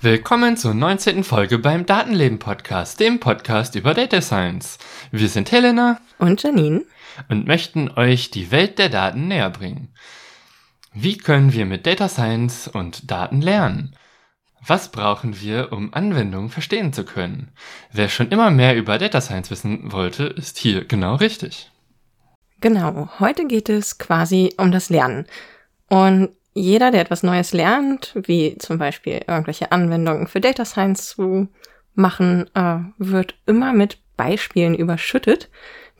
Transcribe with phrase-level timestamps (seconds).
[0.00, 1.22] Willkommen zur 19.
[1.22, 4.78] Folge beim Datenleben Podcast, dem Podcast über Data Science.
[5.12, 6.84] Wir sind Helena und Janine
[7.28, 9.94] und möchten euch die Welt der Daten näher bringen.
[10.94, 13.96] Wie können wir mit Data Science und Daten lernen?
[14.64, 17.50] Was brauchen wir, um Anwendungen verstehen zu können?
[17.90, 21.70] Wer schon immer mehr über Data Science wissen wollte, ist hier genau richtig.
[22.60, 25.26] Genau, heute geht es quasi um das Lernen.
[25.88, 31.48] Und jeder, der etwas Neues lernt, wie zum Beispiel irgendwelche Anwendungen für Data Science zu
[31.94, 35.50] machen, äh, wird immer mit Beispielen überschüttet,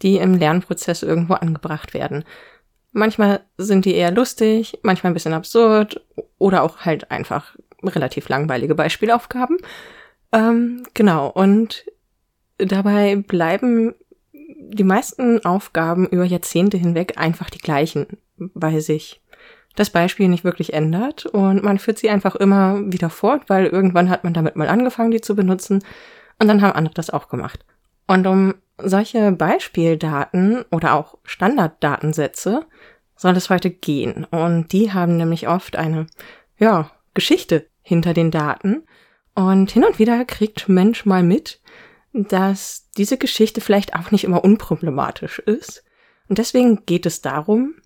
[0.03, 2.25] die im Lernprozess irgendwo angebracht werden.
[2.93, 6.05] Manchmal sind die eher lustig, manchmal ein bisschen absurd
[6.39, 9.59] oder auch halt einfach relativ langweilige Beispielaufgaben.
[10.33, 11.85] Ähm, genau, und
[12.59, 13.95] dabei bleiben
[14.33, 19.21] die meisten Aufgaben über Jahrzehnte hinweg einfach die gleichen, weil sich
[19.75, 24.11] das Beispiel nicht wirklich ändert und man führt sie einfach immer wieder fort, weil irgendwann
[24.11, 25.83] hat man damit mal angefangen, die zu benutzen
[26.39, 27.65] und dann haben andere das auch gemacht.
[28.07, 32.67] Und um solche Beispieldaten oder auch Standarddatensätze
[33.23, 36.09] soll es heute gehen und die haben nämlich oft eine,
[36.59, 38.83] ja, Geschichte hinter den Daten.
[39.35, 41.61] Und hin und wieder kriegt Mensch mal mit,
[42.13, 45.85] dass diese Geschichte vielleicht auch nicht immer unproblematisch ist.
[46.29, 47.77] Und deswegen geht es darum,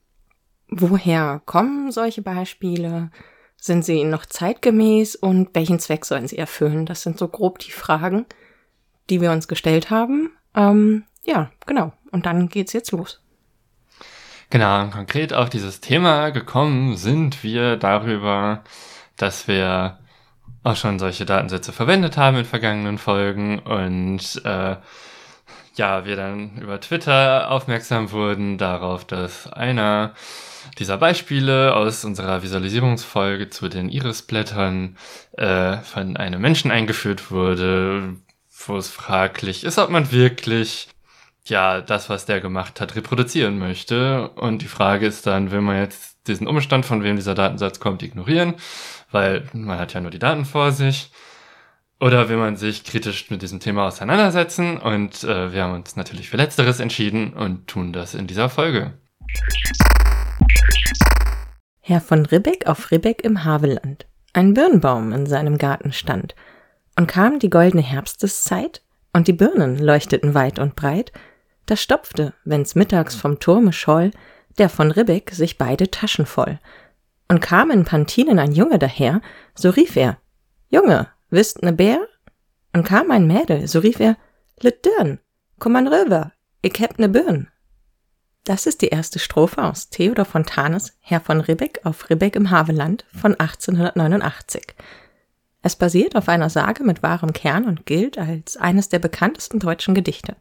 [0.69, 3.11] woher kommen solche Beispiele?
[3.57, 6.87] Sind sie noch zeitgemäß und welchen Zweck sollen sie erfüllen?
[6.87, 8.25] Das sind so grob die Fragen,
[9.11, 10.31] die wir uns gestellt haben.
[10.55, 11.93] Ähm, ja, genau.
[12.11, 13.21] Und dann geht's jetzt los.
[14.51, 18.63] Genau, konkret auf dieses Thema gekommen sind wir darüber,
[19.17, 19.99] dass wir
[20.63, 24.77] auch schon solche Datensätze verwendet haben in vergangenen Folgen und äh,
[25.77, 30.15] ja, wir dann über Twitter aufmerksam wurden darauf, dass einer
[30.79, 34.97] dieser Beispiele aus unserer Visualisierungsfolge zu den Irisblättern
[35.33, 38.17] äh, von einem Menschen eingeführt wurde,
[38.67, 40.89] wo es fraglich ist, ob man wirklich
[41.51, 44.31] ja das, was der gemacht hat, reproduzieren möchte.
[44.31, 48.03] Und die Frage ist dann, will man jetzt diesen Umstand, von wem dieser Datensatz kommt,
[48.03, 48.55] ignorieren
[49.11, 51.11] weil man hat ja nur die Daten vor sich.
[51.99, 54.77] Oder will man sich kritisch mit diesem Thema auseinandersetzen?
[54.77, 58.93] Und äh, wir haben uns natürlich für Letzteres entschieden und tun das in dieser Folge.
[61.81, 64.07] Herr von Ribbeck auf Ribbeck im Havelland.
[64.35, 66.35] Ein Birnbaum in seinem Garten stand.
[66.99, 68.83] Und kam die goldene Herbsteszeit,
[69.13, 71.13] und die Birnen leuchteten weit und breit,
[71.67, 74.11] da stopfte, wenn's mittags vom Turme scholl,
[74.59, 76.59] der von Ribbeck sich beide Taschen voll,
[77.29, 79.21] und kam in Pantinen ein Junge daher,
[79.55, 80.19] so rief er,
[80.69, 82.07] Junge, wisst ne Bär?
[82.73, 84.17] Und kam ein Mädel, so rief er,
[84.61, 85.19] Lit Dirn,
[85.59, 86.33] komm an rüber,
[86.63, 87.49] ich heb ne Birn.
[88.45, 93.05] Das ist die erste Strophe aus Theodor Fontanes Herr von Ribbeck auf Ribbeck im Haveland
[93.13, 94.63] von 1889.
[95.63, 99.97] Es basiert auf einer Sage mit wahrem Kern und gilt als eines der bekanntesten deutschen
[99.97, 100.37] Gedichte.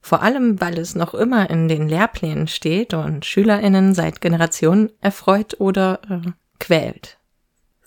[0.00, 5.60] Vor allem, weil es noch immer in den Lehrplänen steht und SchülerInnen seit Generationen erfreut
[5.60, 7.18] oder äh, quält.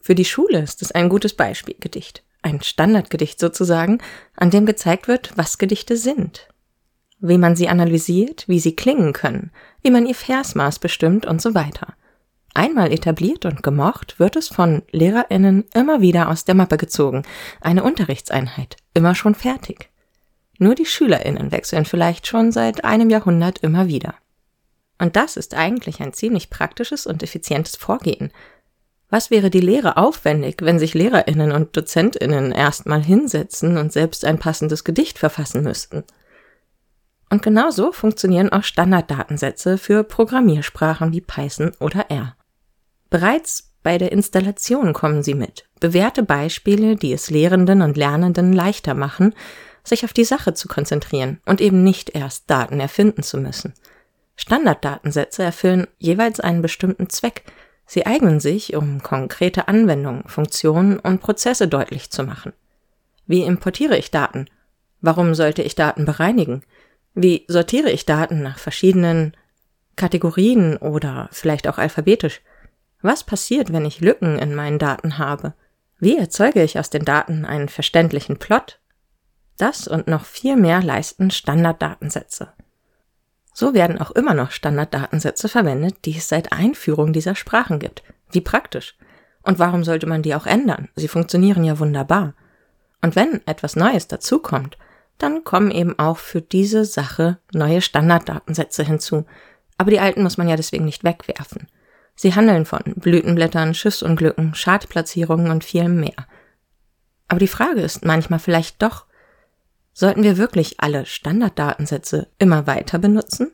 [0.02, 2.24] Für die Schule ist es ein gutes Beispielgedicht.
[2.42, 4.00] Ein Standardgedicht sozusagen,
[4.36, 6.48] an dem gezeigt wird, was Gedichte sind.
[7.20, 9.52] Wie man sie analysiert, wie sie klingen können,
[9.84, 11.94] wie man ihr Versmaß bestimmt und so weiter.
[12.56, 17.22] Einmal etabliert und gemocht, wird es von LehrerInnen immer wieder aus der Mappe gezogen.
[17.62, 19.91] Eine Unterrichtseinheit, immer schon fertig.
[20.62, 24.14] Nur die SchülerInnen wechseln vielleicht schon seit einem Jahrhundert immer wieder.
[25.00, 28.32] Und das ist eigentlich ein ziemlich praktisches und effizientes Vorgehen.
[29.10, 34.38] Was wäre die Lehre aufwendig, wenn sich LehrerInnen und DozentInnen erstmal hinsetzen und selbst ein
[34.38, 36.04] passendes Gedicht verfassen müssten?
[37.32, 42.36] Und genau so funktionieren auch Standarddatensätze für Programmiersprachen wie Python oder R.
[43.10, 48.94] Bereits bei der Installation kommen sie mit, bewährte Beispiele, die es Lehrenden und Lernenden leichter
[48.94, 49.34] machen,
[49.83, 53.74] sich auf die Sache zu konzentrieren und eben nicht erst Daten erfinden zu müssen.
[54.36, 57.44] Standarddatensätze erfüllen jeweils einen bestimmten Zweck.
[57.86, 62.54] Sie eignen sich, um konkrete Anwendungen, Funktionen und Prozesse deutlich zu machen.
[63.28, 64.48] Wie importiere ich Daten?
[65.01, 66.63] Warum sollte ich Daten bereinigen?
[67.13, 69.36] Wie sortiere ich Daten nach verschiedenen
[69.95, 72.42] Kategorien oder vielleicht auch alphabetisch?
[73.01, 75.54] Was passiert, wenn ich Lücken in meinen Daten habe?
[76.00, 78.80] Wie erzeuge ich aus den Daten einen verständlichen Plot
[79.62, 82.54] das und noch viel mehr leisten Standarddatensätze.
[83.54, 88.04] So werden auch immer noch Standarddatensätze verwendet, die es seit Einführung dieser Sprachen gibt.
[88.31, 88.96] Wie praktisch.
[89.44, 90.90] Und warum sollte man die auch ändern?
[90.96, 92.34] Sie funktionieren ja wunderbar.
[93.02, 94.78] Und wenn etwas Neues dazukommt,
[95.18, 99.25] dann kommen eben auch für diese Sache neue Standarddatensätze hinzu.
[99.78, 101.68] Aber die alten muss man ja deswegen nicht wegwerfen.
[102.16, 106.28] Sie handeln von Blütenblättern, Schussunglücken, Schadplatzierungen und vielem mehr.
[107.28, 109.06] Aber die Frage ist manchmal vielleicht doch,
[110.01, 113.51] sollten wir wirklich alle Standarddatensätze immer weiter benutzen?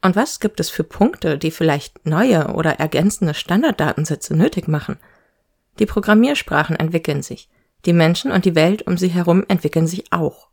[0.00, 4.96] Und was gibt es für Punkte, die vielleicht neue oder ergänzende Standarddatensätze nötig machen?
[5.78, 7.50] Die Programmiersprachen entwickeln sich,
[7.84, 10.48] die Menschen und die Welt um sie herum entwickeln sich auch.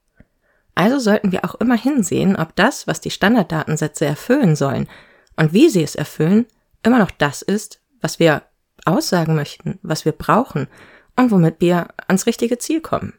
[0.76, 4.90] Also sollten wir auch immer hinsehen, ob das, was die Standarddatensätze erfüllen sollen
[5.38, 6.48] und wie sie es erfüllen,
[6.84, 8.42] immer noch das ist, was wir
[8.84, 10.68] aussagen möchten, was wir brauchen
[11.16, 13.14] und womit wir ans richtige Ziel kommen.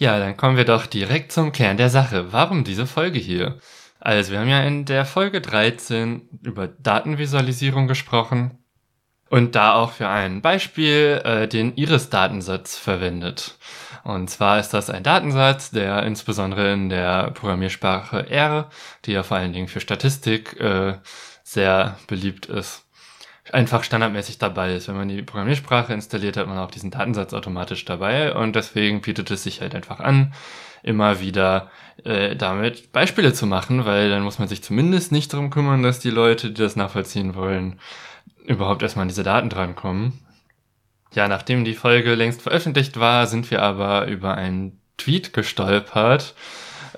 [0.00, 2.32] Ja, dann kommen wir doch direkt zum Kern der Sache.
[2.32, 3.58] Warum diese Folge hier?
[3.98, 8.58] Also, wir haben ja in der Folge 13 über Datenvisualisierung gesprochen
[9.28, 13.58] und da auch für ein Beispiel äh, den Iris-Datensatz verwendet.
[14.04, 18.70] Und zwar ist das ein Datensatz, der insbesondere in der Programmiersprache R,
[19.04, 20.94] die ja vor allen Dingen für Statistik äh,
[21.42, 22.87] sehr beliebt ist,
[23.52, 24.88] einfach standardmäßig dabei ist.
[24.88, 29.30] Wenn man die Programmiersprache installiert, hat man auch diesen Datensatz automatisch dabei und deswegen bietet
[29.30, 30.32] es sich halt einfach an,
[30.82, 31.70] immer wieder
[32.04, 35.98] äh, damit Beispiele zu machen, weil dann muss man sich zumindest nicht darum kümmern, dass
[35.98, 37.80] die Leute, die das nachvollziehen wollen,
[38.44, 40.20] überhaupt erstmal an diese Daten drankommen.
[41.14, 46.34] Ja, nachdem die Folge längst veröffentlicht war, sind wir aber über einen Tweet gestolpert,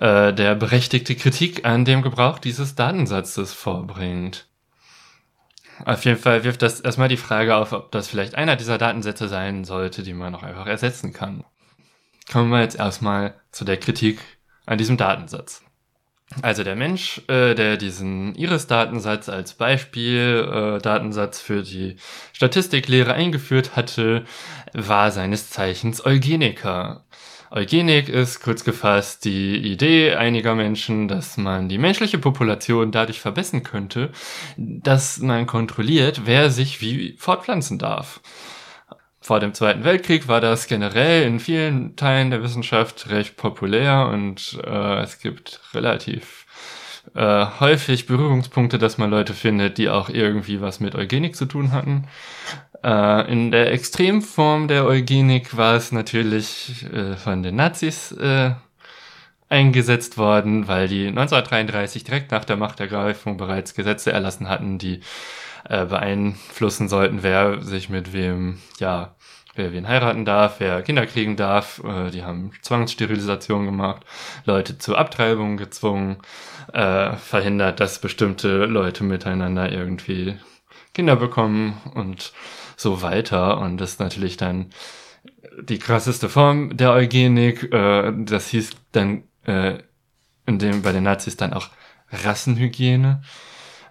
[0.01, 4.47] äh, der berechtigte Kritik an dem Gebrauch dieses Datensatzes vorbringt.
[5.85, 9.29] Auf jeden Fall wirft das erstmal die Frage auf, ob das vielleicht einer dieser Datensätze
[9.29, 11.45] sein sollte, die man auch einfach ersetzen kann.
[12.31, 14.21] Kommen wir jetzt erstmal zu der Kritik
[14.67, 15.65] an diesem Datensatz.
[16.43, 21.97] Also der Mensch, äh, der diesen Iris-Datensatz als Beispiel äh, Datensatz für die
[22.33, 24.25] Statistiklehre eingeführt hatte,
[24.73, 27.05] war seines Zeichens Eugeniker.
[27.53, 33.65] Eugenik ist kurz gefasst die Idee einiger Menschen, dass man die menschliche Population dadurch verbessern
[33.65, 34.11] könnte,
[34.57, 38.21] dass man kontrolliert, wer sich wie fortpflanzen darf.
[39.21, 44.59] Vor dem Zweiten Weltkrieg war das generell in vielen Teilen der Wissenschaft recht populär und
[44.65, 46.47] äh, es gibt relativ
[47.15, 51.73] äh, häufig Berührungspunkte, dass man Leute findet, die auch irgendwie was mit Eugenik zu tun
[51.73, 52.07] hatten.
[52.83, 58.53] Äh, in der Extremform der Eugenik war es natürlich äh, von den Nazis äh,
[59.51, 65.01] eingesetzt worden, weil die 1933 direkt nach der Machtergreifung bereits Gesetze erlassen hatten, die
[65.69, 69.15] äh, beeinflussen sollten, wer sich mit wem, ja,
[69.57, 71.83] wer wen heiraten darf, wer Kinder kriegen darf.
[71.85, 74.03] Äh, die haben Zwangssterilisation gemacht,
[74.45, 76.19] Leute zu Abtreibungen gezwungen,
[76.73, 80.37] äh, verhindert, dass bestimmte Leute miteinander irgendwie
[80.95, 82.33] Kinder bekommen und
[82.77, 83.59] so weiter.
[83.59, 84.71] Und das ist natürlich dann
[85.61, 87.73] die krasseste Form der Eugenik.
[87.73, 89.79] Äh, das hieß dann äh,
[90.47, 91.69] in dem bei den Nazis dann auch
[92.11, 93.23] Rassenhygiene.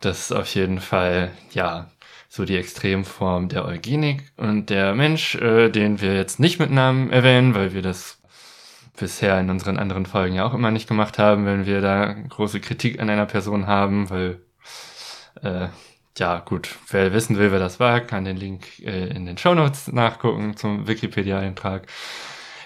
[0.02, 1.90] Das ist auf jeden Fall, ja,
[2.30, 4.32] so die Extremform der Eugenik.
[4.38, 8.22] Und der Mensch, äh, den wir jetzt nicht mit Namen erwähnen, weil wir das
[8.98, 12.60] bisher in unseren anderen Folgen ja auch immer nicht gemacht haben, wenn wir da große
[12.60, 14.42] Kritik an einer Person haben, weil
[15.42, 15.70] äh,
[16.20, 19.54] ja, gut, wer wissen will, wer das war, kann den Link äh, in den Show
[19.54, 21.88] Notes nachgucken zum Wikipedia-Eintrag.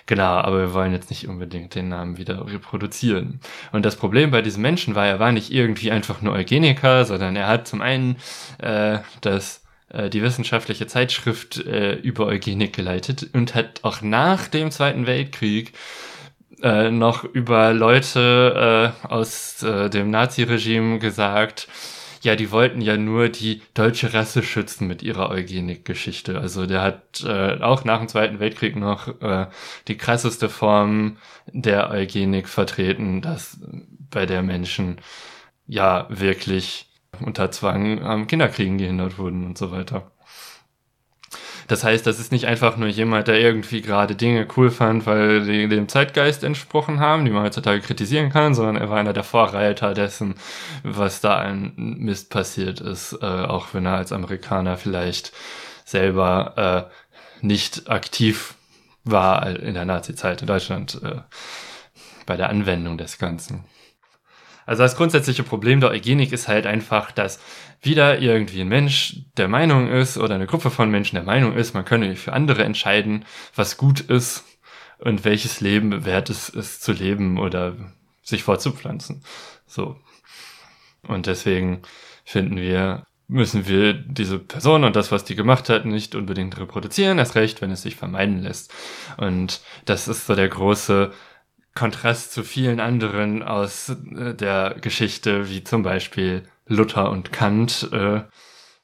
[0.05, 3.39] Genau, aber wir wollen jetzt nicht unbedingt den Namen wieder reproduzieren.
[3.71, 7.35] Und das Problem bei diesem Menschen war, er war nicht irgendwie einfach nur Eugeniker, sondern
[7.37, 8.17] er hat zum einen
[8.57, 14.71] äh, das äh, die wissenschaftliche Zeitschrift äh, über Eugenik geleitet und hat auch nach dem
[14.71, 15.71] Zweiten Weltkrieg
[16.61, 21.67] äh, noch über Leute äh, aus äh, dem Naziregime gesagt,
[22.23, 26.39] ja, die wollten ja nur die deutsche Rasse schützen mit ihrer Eugenik-Geschichte.
[26.39, 29.47] Also der hat äh, auch nach dem Zweiten Weltkrieg noch äh,
[29.89, 33.59] die krasseste Form der Eugenik vertreten, dass
[34.09, 35.01] bei der Menschen
[35.67, 36.87] ja wirklich
[37.19, 40.11] unter Zwang am Kinderkriegen gehindert wurden und so weiter.
[41.67, 45.45] Das heißt, das ist nicht einfach nur jemand, der irgendwie gerade Dinge cool fand, weil
[45.45, 49.23] die dem Zeitgeist entsprochen haben, die man heutzutage kritisieren kann, sondern er war einer der
[49.23, 50.35] Vorreiter dessen,
[50.83, 55.31] was da ein Mist passiert ist, äh, auch wenn er als Amerikaner vielleicht
[55.85, 58.55] selber äh, nicht aktiv
[59.03, 61.21] war in der Nazi-Zeit in Deutschland äh,
[62.25, 63.65] bei der Anwendung des Ganzen.
[64.65, 67.39] Also das grundsätzliche Problem der Eugenik ist halt einfach, dass
[67.81, 71.73] wieder irgendwie ein Mensch der Meinung ist oder eine Gruppe von Menschen der Meinung ist,
[71.73, 74.45] man könne für andere entscheiden, was gut ist
[74.99, 77.75] und welches Leben wert es ist zu leben oder
[78.21, 79.23] sich fortzupflanzen.
[79.67, 79.97] So.
[81.07, 81.81] Und deswegen
[82.23, 87.17] finden wir müssen wir diese Person und das, was die gemacht hat, nicht unbedingt reproduzieren,
[87.17, 88.71] erst recht, wenn es sich vermeiden lässt.
[89.17, 91.11] Und das ist so der große
[91.75, 98.21] Kontrast zu vielen anderen aus äh, der Geschichte, wie zum Beispiel Luther und Kant, äh,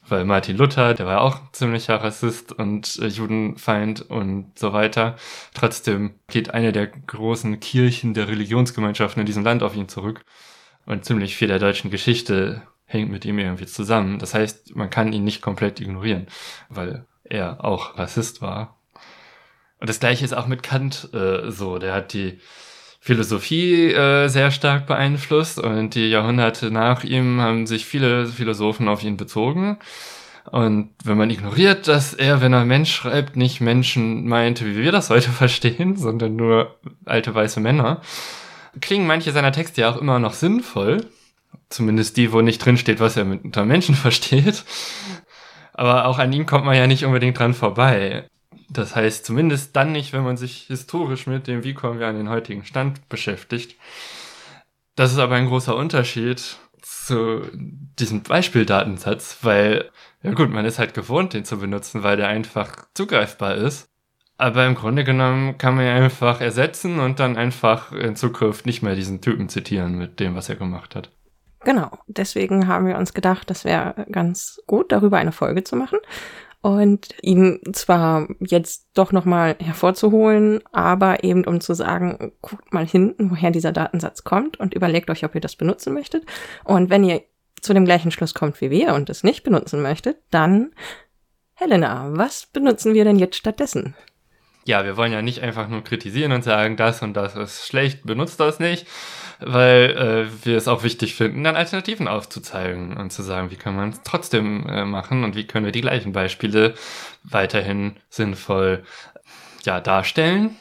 [0.08, 5.15] weil Martin Luther, der war auch ziemlicher Rassist und äh, Judenfeind und so weiter.
[5.53, 10.22] Trotzdem geht eine der großen Kirchen der Religionsgemeinschaften in diesem Land auf ihn zurück
[10.86, 14.17] und ziemlich viel der deutschen Geschichte hängt mit ihm irgendwie zusammen.
[14.17, 16.25] Das heißt, man kann ihn nicht komplett ignorieren,
[16.69, 18.79] weil er auch Rassist war.
[19.79, 21.77] Und das gleiche ist auch mit Kant äh, so.
[21.77, 22.39] Der hat die
[22.99, 29.03] Philosophie äh, sehr stark beeinflusst und die Jahrhunderte nach ihm haben sich viele Philosophen auf
[29.03, 29.77] ihn bezogen.
[30.51, 34.91] Und wenn man ignoriert, dass er, wenn er Mensch schreibt, nicht Menschen meinte, wie wir
[34.91, 36.75] das heute verstehen, sondern nur
[37.05, 38.01] alte weiße Männer,
[38.81, 41.05] klingen manche seiner Texte ja auch immer noch sinnvoll.
[41.69, 44.65] Zumindest die, wo nicht drinsteht, was er unter Menschen versteht.
[45.73, 48.27] Aber auch an ihm kommt man ja nicht unbedingt dran vorbei.
[48.69, 52.17] Das heißt, zumindest dann nicht, wenn man sich historisch mit dem, wie kommen wir an
[52.17, 53.75] den heutigen Stand beschäftigt.
[54.95, 59.89] Das ist aber ein großer Unterschied zu diesem Beispieldatensatz, weil,
[60.21, 63.89] ja gut, man ist halt gewohnt, den zu benutzen, weil der einfach zugreifbar ist.
[64.38, 68.81] Aber im Grunde genommen kann man ihn einfach ersetzen und dann einfach in Zukunft nicht
[68.81, 71.11] mehr diesen Typen zitieren mit dem, was er gemacht hat.
[71.61, 75.99] Genau, deswegen haben wir uns gedacht, das wäre ganz gut, darüber eine Folge zu machen
[76.61, 83.31] und ihn zwar jetzt doch nochmal hervorzuholen, aber eben um zu sagen, guckt mal hinten,
[83.31, 86.25] woher dieser Datensatz kommt und überlegt euch, ob ihr das benutzen möchtet.
[86.65, 87.21] Und wenn ihr
[87.61, 90.71] zu dem gleichen Schluss kommt wie wir und es nicht benutzen möchtet, dann,
[91.53, 93.95] Helena, was benutzen wir denn jetzt stattdessen?
[94.65, 98.05] Ja, wir wollen ja nicht einfach nur kritisieren und sagen, das und das ist schlecht,
[98.05, 98.85] benutzt das nicht,
[99.39, 103.75] weil äh, wir es auch wichtig finden, dann Alternativen aufzuzeigen und zu sagen, wie kann
[103.75, 106.74] man es trotzdem äh, machen und wie können wir die gleichen Beispiele
[107.24, 108.84] weiterhin sinnvoll
[109.63, 110.55] ja, darstellen.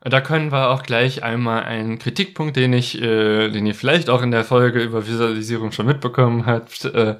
[0.00, 4.22] Da können wir auch gleich einmal einen Kritikpunkt, den ich, äh, den ihr vielleicht auch
[4.22, 7.16] in der Folge über Visualisierung schon mitbekommen habt, äh,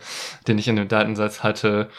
[0.46, 1.90] den ich in dem Datensatz hatte,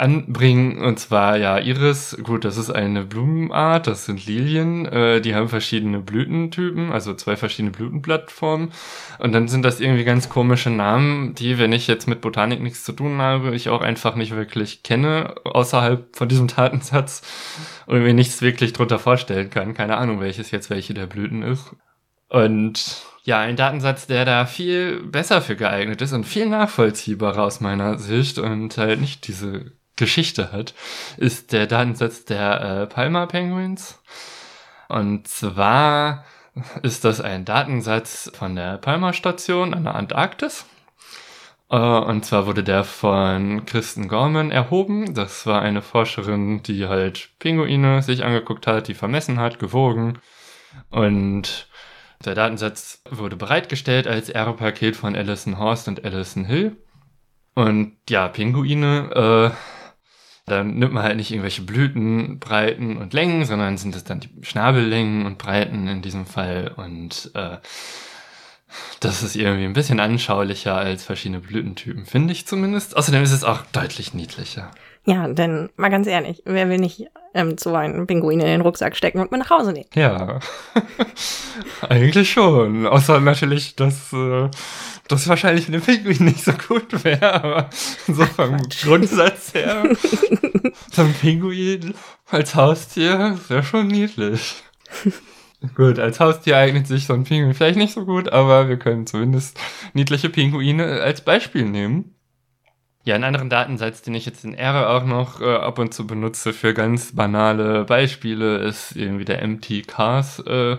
[0.00, 0.78] anbringen.
[0.78, 5.48] Und zwar ja Iris, gut, das ist eine Blumenart, das sind Lilien, äh, die haben
[5.48, 8.70] verschiedene Blütentypen, also zwei verschiedene Blütenblattformen.
[9.18, 12.84] Und dann sind das irgendwie ganz komische Namen, die, wenn ich jetzt mit Botanik nichts
[12.84, 17.22] zu tun habe, ich auch einfach nicht wirklich kenne, außerhalb von diesem Datensatz
[17.86, 19.74] und mir nichts wirklich drunter vorstellen kann.
[19.74, 21.74] Keine Ahnung, welches jetzt welche der Blüten ist.
[22.28, 27.60] Und ja, ein Datensatz, der da viel besser für geeignet ist und viel nachvollziehbarer aus
[27.60, 30.74] meiner Sicht und halt nicht diese Geschichte hat,
[31.18, 34.00] ist der Datensatz der äh, Palma Penguins.
[34.88, 36.24] Und zwar
[36.82, 40.64] ist das ein Datensatz von der Palma Station an der Antarktis.
[41.70, 45.14] Äh, und zwar wurde der von Kristen Gorman erhoben.
[45.14, 50.18] Das war eine Forscherin, die halt Pinguine sich angeguckt hat, die vermessen hat, gewogen.
[50.90, 51.68] Und
[52.24, 56.76] der Datensatz wurde bereitgestellt als R-Paket von Alison Horst und Alison Hill.
[57.54, 59.77] Und ja, Pinguine äh,
[60.48, 64.30] dann nimmt man halt nicht irgendwelche Blüten, Breiten und Längen, sondern sind es dann die
[64.42, 66.72] Schnabellängen und Breiten in diesem Fall.
[66.76, 67.58] Und äh,
[69.00, 72.96] das ist irgendwie ein bisschen anschaulicher als verschiedene Blütentypen, finde ich zumindest.
[72.96, 74.70] Außerdem ist es auch deutlich niedlicher.
[75.06, 78.94] Ja, denn mal ganz ehrlich, wer will nicht ähm, so einen Pinguin in den Rucksack
[78.94, 79.88] stecken und mit nach Hause nehmen?
[79.94, 80.40] Ja,
[81.88, 82.86] eigentlich schon.
[82.86, 84.50] Außer natürlich, dass äh,
[85.08, 87.70] das wahrscheinlich für den Pinguin nicht so gut wäre, aber
[88.06, 89.84] so vom Grundsatz her,
[90.92, 91.94] so ein Pinguin
[92.26, 94.62] als Haustier wäre schon niedlich.
[95.74, 99.06] gut, als Haustier eignet sich so ein Pinguin vielleicht nicht so gut, aber wir können
[99.06, 99.58] zumindest
[99.94, 102.14] niedliche Pinguine als Beispiel nehmen.
[103.04, 106.06] Ja, einen anderen Datensatz, den ich jetzt in R auch noch äh, ab und zu
[106.06, 110.76] benutze für ganz banale Beispiele, ist irgendwie der MT Cars äh,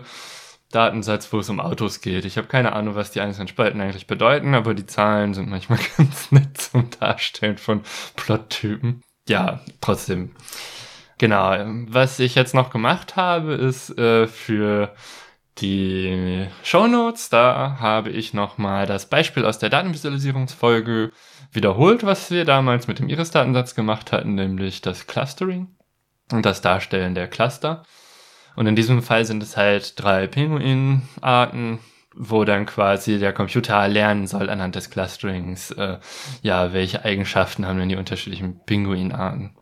[0.71, 2.25] Datensatz, wo es um Autos geht.
[2.25, 5.79] Ich habe keine Ahnung, was die einzelnen Spalten eigentlich bedeuten, aber die Zahlen sind manchmal
[5.97, 7.81] ganz nett zum Darstellen von
[8.15, 9.01] Plottypen.
[9.27, 10.31] Ja, trotzdem.
[11.17, 11.53] Genau.
[11.89, 14.93] Was ich jetzt noch gemacht habe, ist äh, für
[15.57, 17.29] die Show Notes.
[17.29, 21.11] Da habe ich nochmal das Beispiel aus der Datenvisualisierungsfolge
[21.51, 25.67] wiederholt, was wir damals mit dem Iris-Datensatz gemacht hatten, nämlich das Clustering
[26.31, 27.83] und das Darstellen der Cluster.
[28.59, 31.79] Und in diesem Fall sind es halt drei Pinguinarten,
[32.13, 35.97] wo dann quasi der Computer lernen soll anhand des Clusterings, äh,
[36.41, 39.55] ja, welche Eigenschaften haben denn die unterschiedlichen Pinguinarten.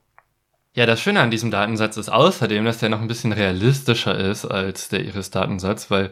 [0.74, 4.46] Ja, das Schöne an diesem Datensatz ist außerdem, dass der noch ein bisschen realistischer ist
[4.46, 6.10] als der Iris-Datensatz, weil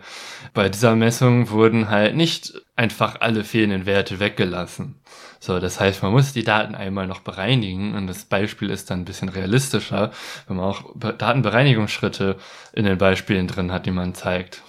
[0.54, 5.02] bei dieser Messung wurden halt nicht einfach alle fehlenden Werte weggelassen.
[5.46, 9.02] So, das heißt, man muss die Daten einmal noch bereinigen und das Beispiel ist dann
[9.02, 10.12] ein bisschen realistischer,
[10.48, 12.38] wenn man auch Datenbereinigungsschritte
[12.74, 14.64] in den Beispielen drin hat, die man zeigt.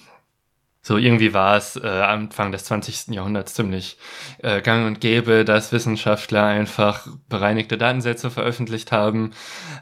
[0.82, 3.08] So irgendwie war es äh, Anfang des 20.
[3.14, 3.96] Jahrhunderts ziemlich
[4.42, 9.32] äh, gang und gäbe, dass Wissenschaftler einfach bereinigte Datensätze veröffentlicht haben,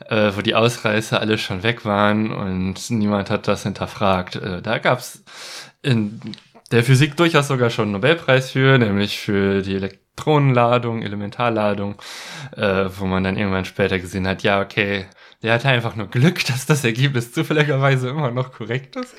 [0.08, 4.36] äh, wo die Ausreißer alle schon weg waren und niemand hat das hinterfragt.
[4.36, 5.24] Äh, da gab es
[5.82, 6.20] in
[6.70, 11.96] der Physik durchaus sogar schon einen Nobelpreis für, nämlich für die Elektronenladung, Elementarladung,
[12.56, 15.06] äh, wo man dann irgendwann später gesehen hat, ja, okay,
[15.42, 19.14] der hatte einfach nur Glück, dass das Ergebnis zufälligerweise immer noch korrekt ist.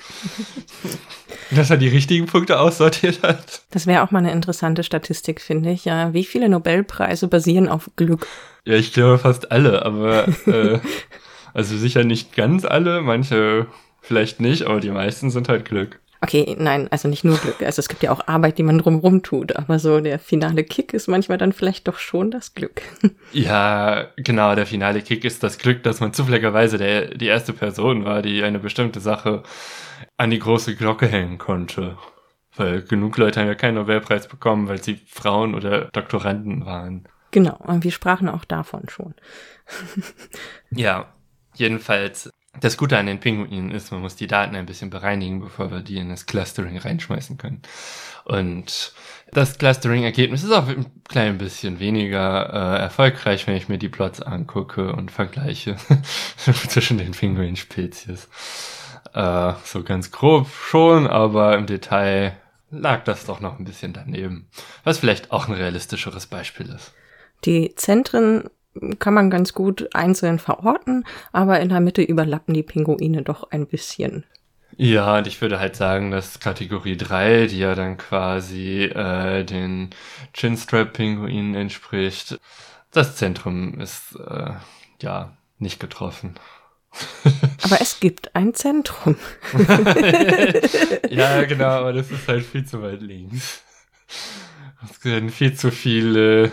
[1.51, 3.61] dass er die richtigen Punkte aussortiert hat.
[3.69, 5.85] Das wäre auch mal eine interessante Statistik, finde ich.
[5.85, 8.25] Ja, wie viele Nobelpreise basieren auf Glück?
[8.65, 10.79] Ja, ich glaube fast alle, aber äh,
[11.53, 13.67] also sicher nicht ganz alle, manche
[14.01, 15.99] vielleicht nicht, aber die meisten sind halt Glück.
[16.21, 17.61] Okay, nein, also nicht nur Glück.
[17.61, 20.93] Also es gibt ja auch Arbeit, die man drumherum tut, aber so der finale Kick
[20.93, 22.81] ist manchmal dann vielleicht doch schon das Glück.
[23.31, 28.05] Ja, genau, der finale Kick ist das Glück, dass man zufälligerweise der, die erste Person
[28.05, 29.43] war, die eine bestimmte Sache
[30.15, 31.97] an die große Glocke hängen konnte.
[32.55, 37.07] Weil genug Leute haben ja keinen Nobelpreis bekommen, weil sie Frauen oder Doktoranden waren.
[37.31, 39.13] Genau, und wir sprachen auch davon schon.
[40.71, 41.13] ja,
[41.55, 42.29] jedenfalls
[42.61, 45.81] das Gute an den Pinguinen ist, man muss die Daten ein bisschen bereinigen, bevor wir
[45.81, 47.61] die in das Clustering reinschmeißen können.
[48.23, 48.93] Und
[49.31, 54.21] das Clustering-Ergebnis ist auch ein klein bisschen weniger äh, erfolgreich, wenn ich mir die Plots
[54.21, 55.75] angucke und vergleiche
[56.37, 58.27] zwischen den Pinguin-Spezies.
[59.13, 62.37] Äh, so ganz grob schon, aber im Detail
[62.71, 64.49] lag das doch noch ein bisschen daneben.
[64.83, 66.93] Was vielleicht auch ein realistischeres Beispiel ist.
[67.45, 68.49] Die Zentren
[68.99, 73.67] kann man ganz gut einzeln verorten, aber in der Mitte überlappen die Pinguine doch ein
[73.67, 74.25] bisschen.
[74.77, 79.91] Ja, und ich würde halt sagen, dass Kategorie 3, die ja dann quasi äh, den
[80.33, 82.39] Chinstrap-Pinguinen entspricht,
[82.91, 84.51] das Zentrum ist äh,
[85.01, 86.35] ja nicht getroffen.
[87.63, 89.15] Aber es gibt ein Zentrum.
[91.09, 93.61] ja, genau, aber das ist halt viel zu weit links.
[94.81, 96.51] Es werden viel zu viele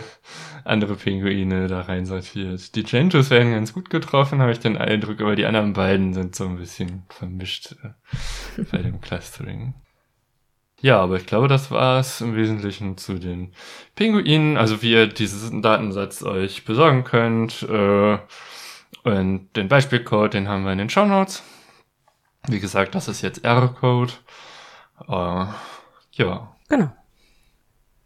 [0.65, 2.75] andere Pinguine da rein sortiert.
[2.75, 6.35] Die Gentos werden ganz gut getroffen, habe ich den Eindruck, aber die anderen beiden sind
[6.35, 9.73] so ein bisschen vermischt äh, bei dem Clustering.
[10.83, 13.53] Ja, aber ich glaube, das war es im Wesentlichen zu den
[13.95, 14.57] Pinguinen.
[14.57, 17.63] Also wie ihr diesen Datensatz euch besorgen könnt.
[17.63, 18.17] Äh,
[19.03, 21.41] und den Beispielcode, den haben wir in den Show Notes.
[22.47, 24.11] Wie gesagt, das ist jetzt R-Code.
[25.07, 25.45] Äh,
[26.11, 26.55] ja.
[26.67, 26.91] Genau.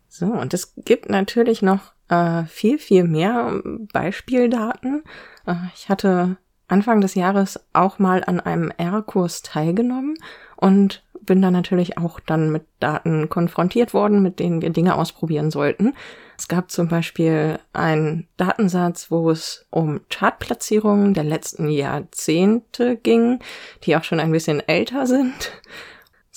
[0.07, 3.61] So, und es gibt natürlich noch äh, viel, viel mehr
[3.93, 5.03] Beispieldaten.
[5.45, 10.15] Äh, ich hatte Anfang des Jahres auch mal an einem R-Kurs teilgenommen
[10.57, 15.51] und bin dann natürlich auch dann mit Daten konfrontiert worden, mit denen wir Dinge ausprobieren
[15.51, 15.93] sollten.
[16.37, 23.39] Es gab zum Beispiel einen Datensatz, wo es um Chartplatzierungen der letzten Jahrzehnte ging,
[23.83, 25.51] die auch schon ein bisschen älter sind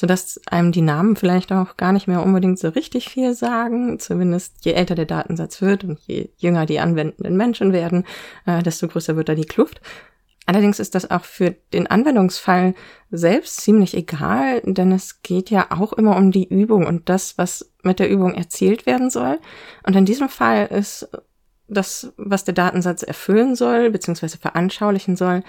[0.01, 3.99] sodass einem die Namen vielleicht auch gar nicht mehr unbedingt so richtig viel sagen.
[3.99, 8.07] Zumindest je älter der Datensatz wird und je jünger die anwendenden Menschen werden,
[8.47, 9.83] äh, desto größer wird da die Kluft.
[10.47, 12.75] Allerdings ist das auch für den Anwendungsfall
[13.11, 17.71] selbst ziemlich egal, denn es geht ja auch immer um die Übung und das, was
[17.83, 19.39] mit der Übung erzielt werden soll.
[19.87, 21.11] Und in diesem Fall ist
[21.69, 25.43] das, was der Datensatz erfüllen soll, beziehungsweise veranschaulichen soll,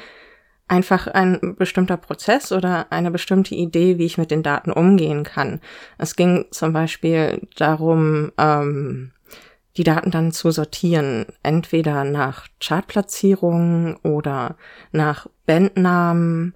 [0.72, 5.60] einfach ein bestimmter Prozess oder eine bestimmte Idee, wie ich mit den Daten umgehen kann.
[5.98, 9.12] Es ging zum Beispiel darum, ähm,
[9.76, 14.56] die Daten dann zu sortieren, entweder nach Chartplatzierungen oder
[14.94, 16.56] nach Bandnamen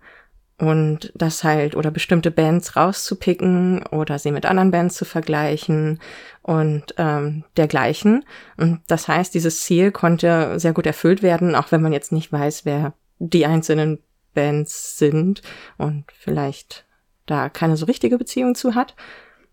[0.57, 5.99] und das halt oder bestimmte Bands rauszupicken oder sie mit anderen Bands zu vergleichen
[6.41, 8.23] und ähm, dergleichen.
[8.55, 12.31] Und das heißt, dieses Ziel konnte sehr gut erfüllt werden, auch wenn man jetzt nicht
[12.31, 13.99] weiß, wer die einzelnen
[14.33, 15.41] Bands sind
[15.77, 16.85] und vielleicht
[17.25, 18.95] da keine so richtige Beziehung zu hat.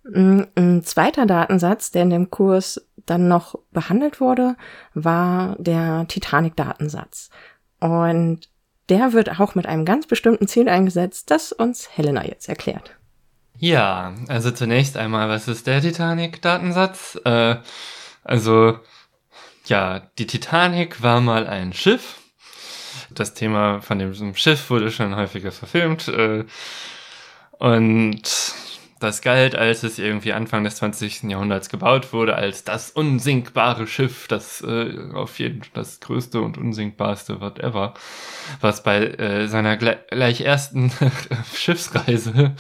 [0.05, 4.57] Mm, ein zweiter Datensatz, der in dem Kurs dann noch behandelt wurde,
[4.94, 7.31] war der Titanic-Datensatz.
[7.81, 8.48] Und
[8.88, 12.96] der wird auch mit einem ganz bestimmten Ziel eingesetzt, das uns Helena jetzt erklärt.
[13.59, 17.20] Ja, also zunächst einmal, was ist der Titanic-Datensatz?
[17.25, 17.57] Äh,
[18.25, 18.79] also,
[19.66, 22.18] ja, die Titanic war mal ein Schiff,
[23.18, 26.09] das Thema von dem Schiff wurde schon häufiger verfilmt.
[26.09, 26.44] Äh,
[27.59, 28.22] und
[29.03, 31.25] das galt, als es irgendwie Anfang des 20.
[31.25, 36.57] Jahrhunderts gebaut wurde, als das unsinkbare Schiff, das äh, auf jeden Fall das größte und
[36.57, 37.94] unsinkbarste whatever,
[38.61, 40.92] was bei äh, seiner gleich ersten
[41.55, 42.55] Schiffsreise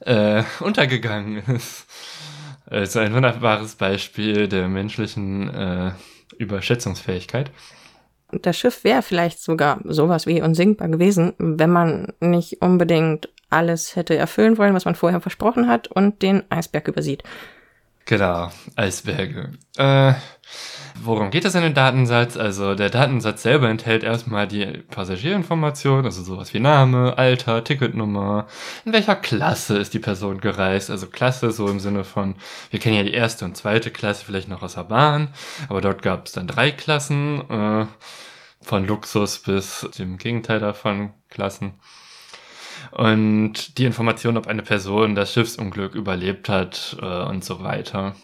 [0.00, 1.86] äh, untergegangen ist.
[2.66, 5.92] Also ein wunderbares Beispiel der menschlichen äh,
[6.38, 7.50] Überschätzungsfähigkeit.
[8.32, 14.16] Das Schiff wäre vielleicht sogar sowas wie unsinkbar gewesen, wenn man nicht unbedingt alles hätte
[14.16, 17.22] erfüllen wollen, was man vorher versprochen hat und den Eisberg übersieht.
[18.06, 19.52] Genau, Eisberge.
[19.78, 20.12] Äh,
[21.00, 22.36] worum geht es in dem Datensatz?
[22.36, 28.46] Also der Datensatz selber enthält erstmal die Passagierinformation, also sowas wie Name, Alter, Ticketnummer,
[28.84, 30.90] in welcher Klasse ist die Person gereist.
[30.90, 32.34] Also Klasse so im Sinne von,
[32.70, 35.28] wir kennen ja die erste und zweite Klasse vielleicht noch aus der Bahn,
[35.70, 37.86] aber dort gab es dann drei Klassen, äh,
[38.60, 41.74] von Luxus bis dem Gegenteil davon Klassen
[42.96, 48.14] und die Information, ob eine Person das Schiffsunglück überlebt hat äh, und so weiter.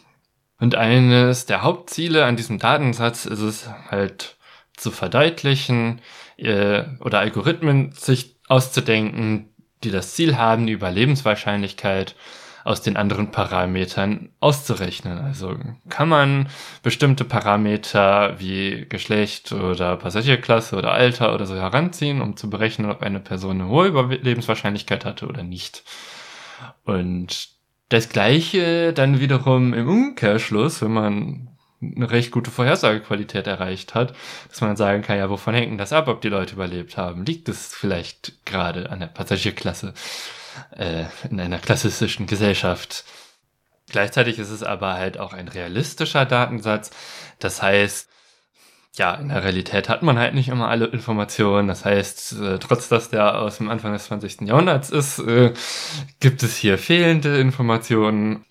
[0.59, 4.37] Und eines der Hauptziele an diesem Datensatz ist es halt
[4.77, 6.01] zu verdeutlichen
[6.37, 9.49] äh, oder Algorithmen sich auszudenken,
[9.83, 12.15] die das Ziel haben, die Überlebenswahrscheinlichkeit
[12.65, 15.19] aus den anderen Parametern auszurechnen.
[15.19, 15.57] Also
[15.89, 16.49] kann man
[16.83, 23.03] bestimmte Parameter wie Geschlecht oder Passagierklasse oder Alter oder so heranziehen, um zu berechnen, ob
[23.03, 25.83] eine Person eine hohe Überlebenswahrscheinlichkeit hatte oder nicht.
[26.85, 27.49] Und
[27.89, 31.49] das gleiche dann wiederum im Umkehrschluss, wenn man
[31.83, 34.15] eine recht gute Vorhersagequalität erreicht hat,
[34.49, 37.25] dass man sagen kann, ja, wovon hängt denn das ab, ob die Leute überlebt haben?
[37.25, 39.95] Liegt es vielleicht gerade an der Passagierklasse?
[40.77, 43.05] Äh, in einer klassistischen Gesellschaft.
[43.89, 46.91] Gleichzeitig ist es aber halt auch ein realistischer Datensatz.
[47.39, 48.09] Das heißt,
[48.97, 51.69] ja, in der Realität hat man halt nicht immer alle Informationen.
[51.69, 54.43] Das heißt, äh, trotz dass der aus dem Anfang des 20.
[54.43, 55.53] Jahrhunderts ist, äh,
[56.21, 58.45] gibt es hier fehlende Informationen.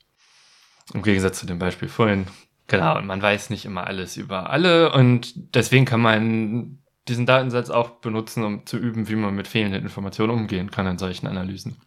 [0.94, 2.28] Im Gegensatz zu dem Beispiel vorhin.
[2.68, 7.70] Genau, und man weiß nicht immer alles über alle und deswegen kann man diesen Datensatz
[7.72, 11.78] auch benutzen, um zu üben, wie man mit fehlenden Informationen umgehen kann in solchen Analysen.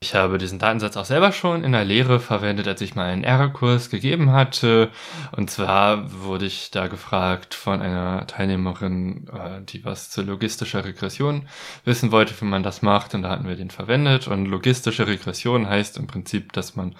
[0.00, 3.24] Ich habe diesen Datensatz auch selber schon in der Lehre verwendet, als ich mal einen
[3.24, 4.92] R-Kurs gegeben hatte.
[5.32, 11.48] Und zwar wurde ich da gefragt von einer Teilnehmerin, äh, die was zur logistischer Regression
[11.84, 13.12] wissen wollte, wie man das macht.
[13.16, 14.28] Und da hatten wir den verwendet.
[14.28, 16.94] Und logistische Regression heißt im Prinzip, dass man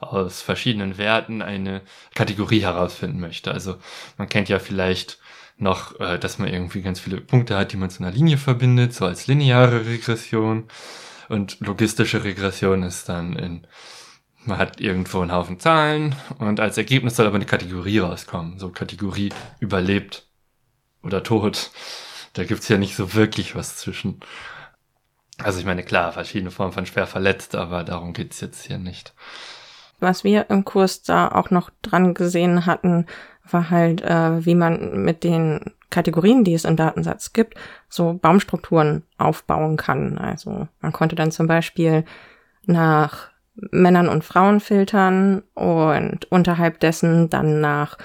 [0.00, 1.82] aus verschiedenen Werten eine
[2.16, 3.52] Kategorie herausfinden möchte.
[3.52, 3.76] Also
[4.18, 5.20] man kennt ja vielleicht
[5.56, 8.92] noch, äh, dass man irgendwie ganz viele Punkte hat, die man zu einer Linie verbindet,
[8.92, 10.64] so als lineare Regression.
[11.30, 13.64] Und logistische Regression ist dann in,
[14.46, 18.58] man hat irgendwo einen Haufen Zahlen und als Ergebnis soll aber eine Kategorie rauskommen.
[18.58, 20.26] So Kategorie überlebt
[21.04, 21.70] oder tot.
[22.32, 24.18] Da gibt's ja nicht so wirklich was zwischen.
[25.38, 29.14] Also ich meine, klar, verschiedene Formen von schwer verletzt, aber darum geht's jetzt hier nicht.
[30.00, 33.06] Was wir im Kurs da auch noch dran gesehen hatten,
[33.48, 37.54] war halt, äh, wie man mit den Kategorien, die es im Datensatz gibt,
[37.88, 40.18] so Baumstrukturen aufbauen kann.
[40.18, 42.04] Also man konnte dann zum Beispiel
[42.66, 47.98] nach Männern und Frauen filtern und unterhalb dessen dann nach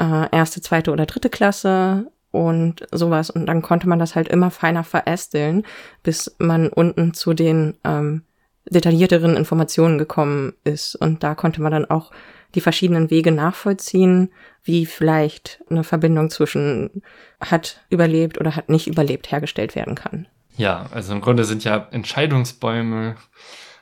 [0.00, 3.30] äh, erste, zweite oder dritte Klasse und sowas.
[3.30, 5.64] Und dann konnte man das halt immer feiner verästeln,
[6.02, 8.22] bis man unten zu den ähm,
[8.70, 10.94] detaillierteren Informationen gekommen ist.
[10.94, 12.10] Und da konnte man dann auch
[12.54, 14.30] die verschiedenen Wege nachvollziehen,
[14.64, 17.02] wie vielleicht eine Verbindung zwischen
[17.40, 20.26] hat überlebt oder hat nicht überlebt hergestellt werden kann.
[20.56, 23.16] Ja, also im Grunde sind ja Entscheidungsbäume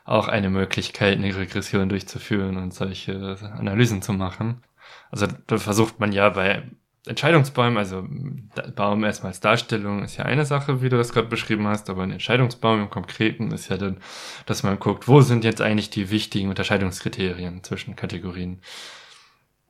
[0.05, 4.63] auch eine Möglichkeit, eine Regression durchzuführen und solche Analysen zu machen.
[5.11, 6.63] Also da versucht man ja bei
[7.07, 8.07] Entscheidungsbaum, also
[8.77, 12.03] Baum erstmal als Darstellung ist ja eine Sache, wie du das gerade beschrieben hast, aber
[12.03, 13.99] ein Entscheidungsbaum im Konkreten ist ja dann,
[14.45, 18.61] dass man guckt, wo sind jetzt eigentlich die wichtigen Unterscheidungskriterien zwischen Kategorien.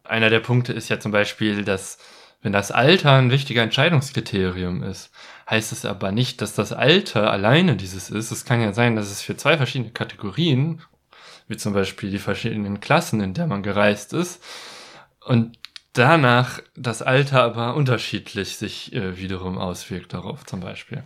[0.02, 1.98] Einer der Punkte ist ja zum Beispiel, dass
[2.42, 5.10] wenn das Alter ein wichtiger Entscheidungskriterium ist,
[5.48, 8.32] heißt es aber nicht, dass das Alter alleine dieses ist.
[8.32, 10.80] Es kann ja sein, dass es für zwei verschiedene Kategorien,
[11.48, 14.42] wie zum Beispiel die verschiedenen Klassen, in der man gereist ist,
[15.20, 15.60] und
[15.92, 21.03] danach das Alter aber unterschiedlich sich äh, wiederum auswirkt darauf zum Beispiel.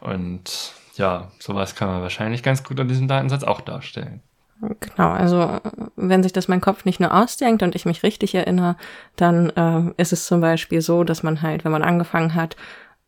[0.00, 4.22] Und ja, sowas kann man wahrscheinlich ganz gut an diesem Datensatz auch darstellen.
[4.60, 5.60] Genau, also
[5.96, 8.76] wenn sich das mein Kopf nicht nur ausdenkt und ich mich richtig erinnere,
[9.16, 12.56] dann äh, ist es zum Beispiel so, dass man halt, wenn man angefangen hat,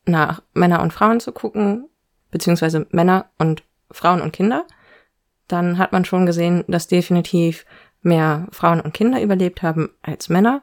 [0.05, 1.89] nach Männer und Frauen zu gucken,
[2.31, 4.67] beziehungsweise Männer und Frauen und Kinder,
[5.47, 7.65] dann hat man schon gesehen, dass definitiv
[8.03, 10.63] mehr Frauen und Kinder überlebt haben als Männer.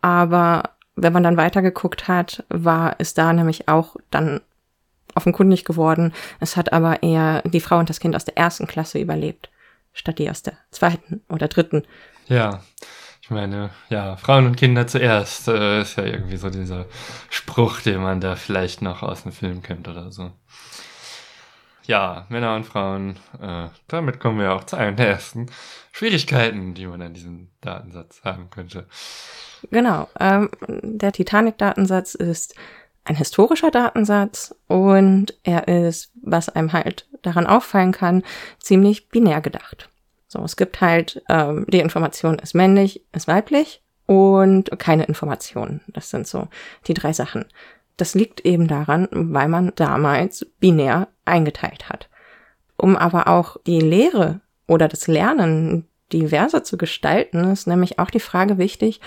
[0.00, 4.40] Aber wenn man dann weitergeguckt hat, war es da nämlich auch dann
[5.14, 6.12] offenkundig geworden.
[6.40, 9.50] Es hat aber eher die Frau und das Kind aus der ersten Klasse überlebt,
[9.92, 11.84] statt die aus der zweiten oder dritten.
[12.26, 12.60] Ja,
[13.28, 16.86] ich meine, ja, Frauen und Kinder zuerst äh, ist ja irgendwie so dieser
[17.28, 20.32] Spruch, den man da vielleicht noch aus dem Film kennt oder so.
[21.84, 25.46] Ja, Männer und Frauen, äh, damit kommen wir auch zu einem der ersten
[25.92, 28.86] Schwierigkeiten, die man an diesem Datensatz haben könnte.
[29.70, 32.54] Genau, ähm, der Titanic-Datensatz ist
[33.04, 38.22] ein historischer Datensatz und er ist, was einem halt daran auffallen kann,
[38.58, 39.88] ziemlich binär gedacht.
[40.28, 45.80] So, es gibt halt ähm, die Information ist männlich, ist weiblich und keine Informationen.
[45.88, 46.48] Das sind so
[46.86, 47.46] die drei Sachen.
[47.96, 52.08] Das liegt eben daran, weil man damals binär eingeteilt hat.
[52.76, 58.20] Um aber auch die Lehre oder das Lernen diverser zu gestalten, ist nämlich auch die
[58.20, 59.00] Frage wichtig,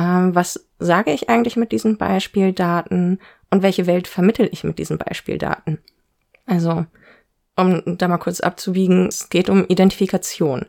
[0.00, 4.96] äh, was sage ich eigentlich mit diesen Beispieldaten und welche Welt vermittel ich mit diesen
[4.98, 5.78] Beispieldaten?
[6.46, 6.86] Also,
[7.56, 10.66] um da mal kurz abzuwiegen, es geht um Identifikation.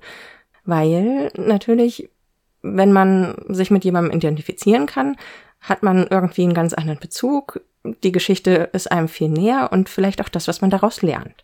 [0.66, 2.10] Weil natürlich,
[2.62, 5.16] wenn man sich mit jemandem identifizieren kann,
[5.62, 7.62] hat man irgendwie einen ganz anderen Bezug.
[8.04, 11.44] Die Geschichte ist einem viel näher und vielleicht auch das, was man daraus lernt.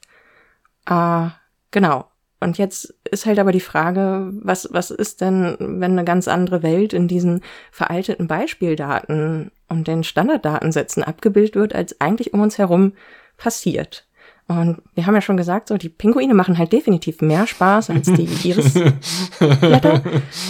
[0.87, 1.29] Äh,
[1.71, 2.07] genau.
[2.39, 6.61] Und jetzt ist halt aber die Frage, was, was ist denn, wenn eine ganz andere
[6.61, 12.93] Welt in diesen veralteten Beispieldaten und den Standarddatensätzen abgebildet wird, als eigentlich um uns herum
[13.37, 14.07] passiert?
[14.49, 18.05] Und wir haben ja schon gesagt, so die Pinguine machen halt definitiv mehr Spaß als
[18.05, 20.01] die Irisblätter,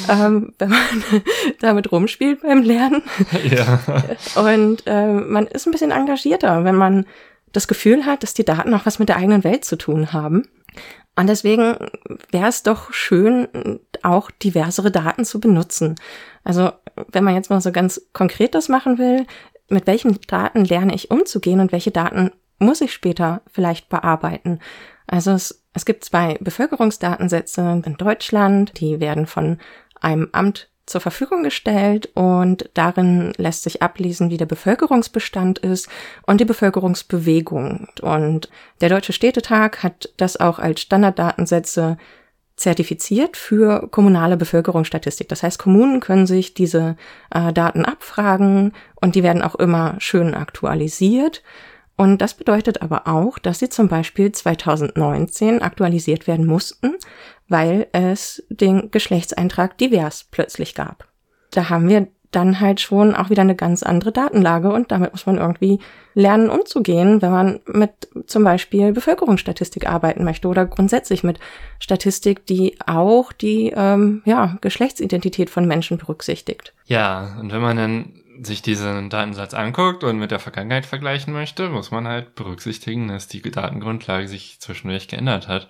[0.08, 1.04] ähm, wenn man
[1.62, 3.02] damit rumspielt beim Lernen.
[3.50, 3.80] Ja.
[4.36, 7.06] Und äh, man ist ein bisschen engagierter, wenn man
[7.54, 10.44] das Gefühl hat, dass die Daten auch was mit der eigenen Welt zu tun haben.
[11.16, 11.78] Und deswegen
[12.32, 15.96] wäre es doch schön, auch diversere Daten zu benutzen.
[16.44, 16.72] Also
[17.12, 19.26] wenn man jetzt mal so ganz konkret das machen will,
[19.70, 24.60] mit welchen Daten lerne ich umzugehen und welche Daten muss ich später vielleicht bearbeiten.
[25.08, 29.58] Also es, es gibt zwei Bevölkerungsdatensätze in Deutschland, die werden von
[30.00, 35.90] einem Amt zur Verfügung gestellt und darin lässt sich ablesen, wie der Bevölkerungsbestand ist
[36.26, 37.90] und die Bevölkerungsbewegung.
[38.02, 38.50] Und
[38.82, 41.98] der Deutsche Städtetag hat das auch als Standarddatensätze
[42.56, 45.30] zertifiziert für kommunale Bevölkerungsstatistik.
[45.30, 46.96] Das heißt, Kommunen können sich diese
[47.32, 51.44] äh, Daten abfragen und die werden auch immer schön aktualisiert.
[51.98, 56.94] Und das bedeutet aber auch, dass sie zum Beispiel 2019 aktualisiert werden mussten,
[57.50, 61.08] weil es den Geschlechtseintrag divers plötzlich gab.
[61.52, 65.26] Da haben wir dann halt schon auch wieder eine ganz andere Datenlage und damit muss
[65.26, 65.80] man irgendwie
[66.14, 71.40] lernen umzugehen, wenn man mit zum Beispiel Bevölkerungsstatistik arbeiten möchte oder grundsätzlich mit
[71.80, 76.74] Statistik, die auch die ähm, ja, Geschlechtsidentität von Menschen berücksichtigt.
[76.86, 81.70] Ja, und wenn man dann sich diesen Datensatz anguckt und mit der Vergangenheit vergleichen möchte,
[81.70, 85.70] muss man halt berücksichtigen, dass die Datengrundlage sich zwischendurch geändert hat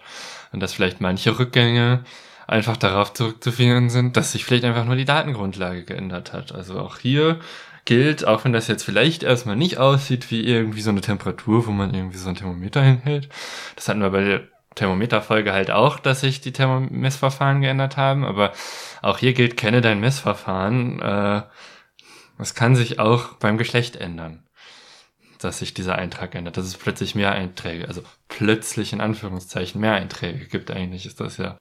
[0.51, 2.03] und dass vielleicht manche Rückgänge
[2.47, 6.53] einfach darauf zurückzuführen sind, dass sich vielleicht einfach nur die Datengrundlage geändert hat.
[6.53, 7.39] Also auch hier
[7.85, 11.71] gilt, auch wenn das jetzt vielleicht erstmal nicht aussieht wie irgendwie so eine Temperatur, wo
[11.71, 13.29] man irgendwie so ein Thermometer hinhält.
[13.75, 14.41] Das hatten wir bei der
[14.75, 18.53] Thermometerfolge halt auch, dass sich die Thermomessverfahren geändert haben, aber
[19.01, 21.01] auch hier gilt, kenne dein Messverfahren.
[21.01, 21.41] Äh,
[22.39, 24.43] es kann sich auch beim Geschlecht ändern,
[25.39, 29.93] dass sich dieser Eintrag ändert, dass es plötzlich mehr Einträge, also plötzlich in Anführungszeichen mehr
[29.93, 30.71] Einträge gibt.
[30.71, 31.57] Eigentlich ist das ja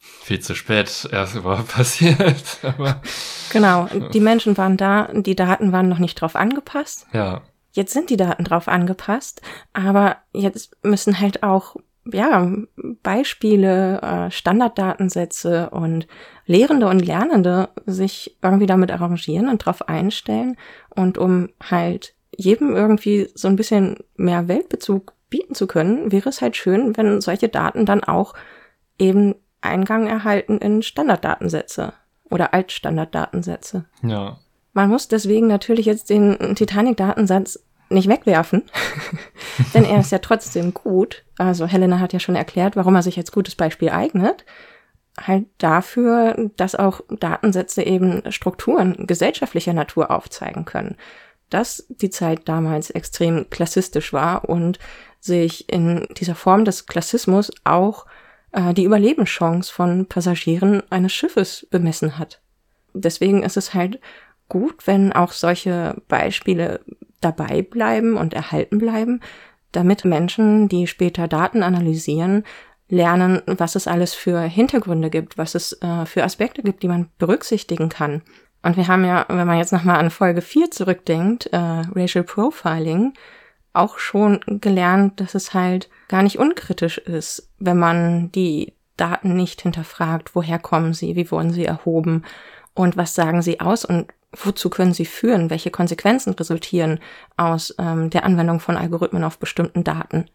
[0.00, 2.58] viel zu spät erst überhaupt passiert.
[2.62, 3.02] Aber,
[3.50, 7.06] genau, die Menschen waren da, die Daten waren noch nicht drauf angepasst.
[7.12, 7.42] Ja.
[7.72, 11.76] Jetzt sind die Daten drauf angepasst, aber jetzt müssen halt auch
[12.12, 12.50] ja,
[13.02, 16.06] Beispiele, äh, Standarddatensätze und
[16.46, 20.56] Lehrende und Lernende sich irgendwie damit arrangieren und darauf einstellen
[20.90, 26.40] und um halt jedem irgendwie so ein bisschen mehr Weltbezug bieten zu können, wäre es
[26.40, 28.34] halt schön, wenn solche Daten dann auch
[28.98, 31.92] eben Eingang erhalten in Standarddatensätze
[32.30, 33.84] oder Altstandarddatensätze.
[34.02, 34.38] Ja.
[34.72, 38.64] Man muss deswegen natürlich jetzt den Titanic-Datensatz nicht wegwerfen,
[39.74, 41.24] denn er ist ja trotzdem gut.
[41.38, 44.44] Also Helena hat ja schon erklärt, warum er sich als gutes Beispiel eignet.
[45.20, 50.96] Halt dafür, dass auch Datensätze eben Strukturen gesellschaftlicher Natur aufzeigen können.
[51.50, 54.78] Dass die Zeit damals extrem klassistisch war und
[55.20, 58.06] sich in dieser Form des Klassismus auch
[58.52, 62.40] äh, die Überlebenschance von Passagieren eines Schiffes bemessen hat.
[62.94, 64.00] Deswegen ist es halt
[64.48, 66.80] gut, wenn auch solche Beispiele
[67.20, 69.20] dabei bleiben und erhalten bleiben,
[69.72, 72.44] damit Menschen, die später Daten analysieren,
[72.88, 77.10] lernen, was es alles für Hintergründe gibt, was es äh, für Aspekte gibt, die man
[77.18, 78.22] berücksichtigen kann.
[78.62, 83.12] Und wir haben ja, wenn man jetzt nochmal an Folge 4 zurückdenkt, äh, Racial Profiling,
[83.72, 89.62] auch schon gelernt, dass es halt gar nicht unkritisch ist, wenn man die Daten nicht
[89.62, 92.24] hinterfragt, woher kommen sie, wie wurden sie erhoben
[92.74, 97.00] und was sagen sie aus und wozu können sie führen, welche Konsequenzen resultieren
[97.36, 100.26] aus ähm, der Anwendung von Algorithmen auf bestimmten Daten.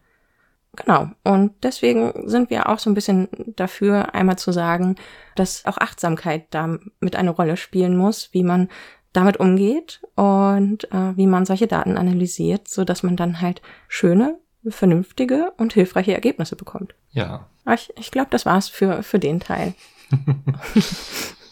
[0.76, 1.10] Genau.
[1.22, 4.96] Und deswegen sind wir auch so ein bisschen dafür, einmal zu sagen,
[5.36, 8.68] dass auch Achtsamkeit da mit eine Rolle spielen muss, wie man
[9.12, 14.40] damit umgeht und äh, wie man solche Daten analysiert, so dass man dann halt schöne,
[14.66, 16.96] vernünftige und hilfreiche Ergebnisse bekommt.
[17.10, 17.48] Ja.
[17.72, 19.74] Ich, ich glaube, das war's für, für den Teil.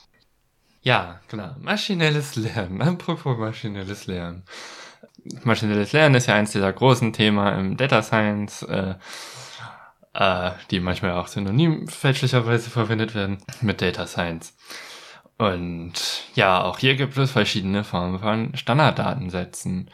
[0.82, 1.54] ja, genau.
[1.60, 2.82] Maschinelles Lernen.
[2.82, 4.42] Apropos maschinelles Lernen.
[5.44, 8.94] Maschinelles Lernen ist ja eins dieser großen Themen im Data Science, äh,
[10.14, 14.54] äh, die manchmal auch synonym fälschlicherweise verwendet werden mit Data Science.
[15.38, 15.94] Und
[16.34, 19.90] ja, auch hier gibt es verschiedene Formen von Standarddatensätzen.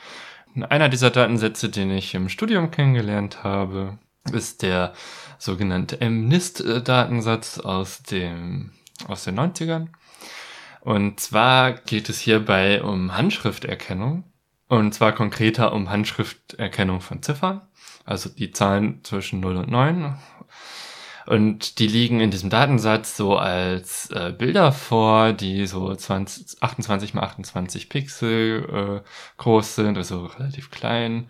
[0.69, 3.99] Einer dieser Datensätze, den ich im Studium kennengelernt habe,
[4.33, 4.95] ist der
[5.39, 8.03] sogenannte MNIST-Datensatz aus
[9.07, 9.89] aus den 90ern.
[10.89, 14.25] Und zwar geht es hierbei um Handschrifterkennung.
[14.69, 17.61] Und zwar konkreter um Handschrifterkennung von Ziffern.
[18.07, 20.17] Also die Zahlen zwischen 0 und 9
[21.29, 27.13] und die liegen in diesem Datensatz so als äh, Bilder vor, die so 20, 28
[27.13, 31.29] mal 28 Pixel äh, groß sind, also relativ klein,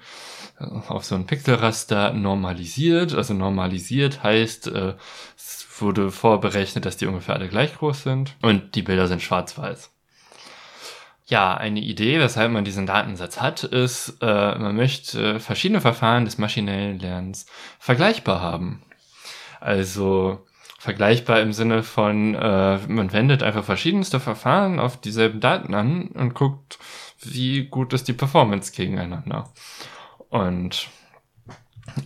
[0.60, 3.12] äh, auf so ein Pixelraster normalisiert.
[3.12, 4.94] Also normalisiert heißt, äh,
[5.36, 9.90] es wurde vorberechnet, dass die ungefähr alle gleich groß sind und die Bilder sind schwarz-weiß.
[11.26, 16.38] Ja, eine Idee, weshalb man diesen Datensatz hat, ist, äh, man möchte verschiedene Verfahren des
[16.38, 17.46] maschinellen Lernens
[17.80, 18.84] vergleichbar haben.
[19.60, 20.46] Also
[20.78, 26.34] vergleichbar im Sinne von, äh, man wendet einfach verschiedenste Verfahren auf dieselben Daten an und
[26.34, 26.78] guckt,
[27.20, 29.50] wie gut ist die Performance gegeneinander.
[30.28, 30.88] Und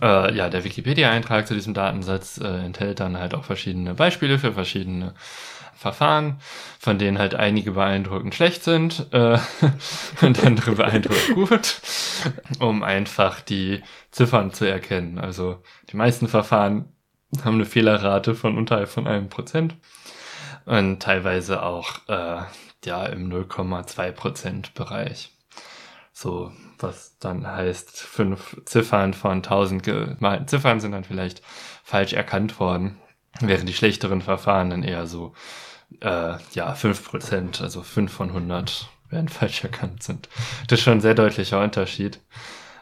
[0.01, 4.53] äh, ja, der Wikipedia-Eintrag zu diesem Datensatz äh, enthält dann halt auch verschiedene Beispiele für
[4.53, 5.13] verschiedene
[5.75, 6.39] Verfahren,
[6.79, 9.37] von denen halt einige beeindruckend schlecht sind äh,
[10.21, 11.81] und andere beeindruckend gut,
[12.59, 15.19] um einfach die Ziffern zu erkennen.
[15.19, 15.61] Also
[15.91, 16.92] die meisten Verfahren
[17.43, 19.75] haben eine Fehlerrate von unterhalb von einem Prozent
[20.65, 22.41] und teilweise auch äh,
[22.85, 25.31] ja im 0,2 Prozent Bereich.
[26.11, 31.41] So, was dann heißt, fünf Ziffern von 1000 gemalten Ziffern sind dann vielleicht
[31.83, 32.99] falsch erkannt worden,
[33.39, 35.33] während die schlechteren Verfahren dann eher so
[36.01, 40.29] äh, ja 5 Prozent, also 5 von 100 werden falsch erkannt sind.
[40.67, 42.19] Das ist schon ein sehr deutlicher Unterschied.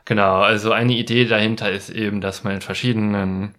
[0.05, 3.55] Genau, also eine Idee dahinter ist eben, dass man in verschiedenen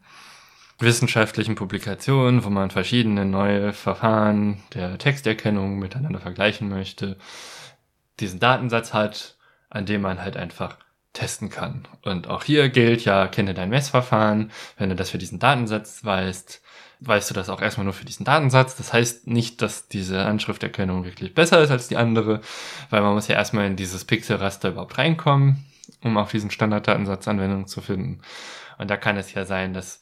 [0.78, 7.16] wissenschaftlichen Publikationen, wo man verschiedene neue Verfahren der Texterkennung miteinander vergleichen möchte,
[8.20, 9.36] diesen Datensatz hat,
[9.70, 10.76] an dem man halt einfach
[11.12, 11.86] testen kann.
[12.02, 14.50] Und auch hier gilt ja, kenne dein Messverfahren.
[14.78, 16.62] Wenn du das für diesen Datensatz weißt,
[17.00, 18.76] weißt du das auch erstmal nur für diesen Datensatz.
[18.76, 22.40] Das heißt nicht, dass diese Anschrifterkennung wirklich besser ist als die andere,
[22.90, 25.64] weil man muss ja erstmal in dieses Pixelraster überhaupt reinkommen,
[26.02, 28.20] um auf diesen Standarddatensatz Anwendung zu finden.
[28.78, 30.00] Und da kann es ja sein, dass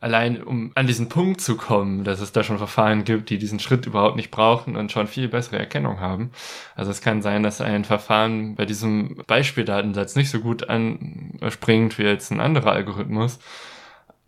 [0.00, 3.58] allein um an diesen Punkt zu kommen, dass es da schon Verfahren gibt, die diesen
[3.58, 6.30] Schritt überhaupt nicht brauchen und schon viel bessere Erkennung haben.
[6.76, 12.04] Also es kann sein, dass ein Verfahren bei diesem Beispieldatensatz nicht so gut anspringt wie
[12.04, 13.38] jetzt ein anderer Algorithmus,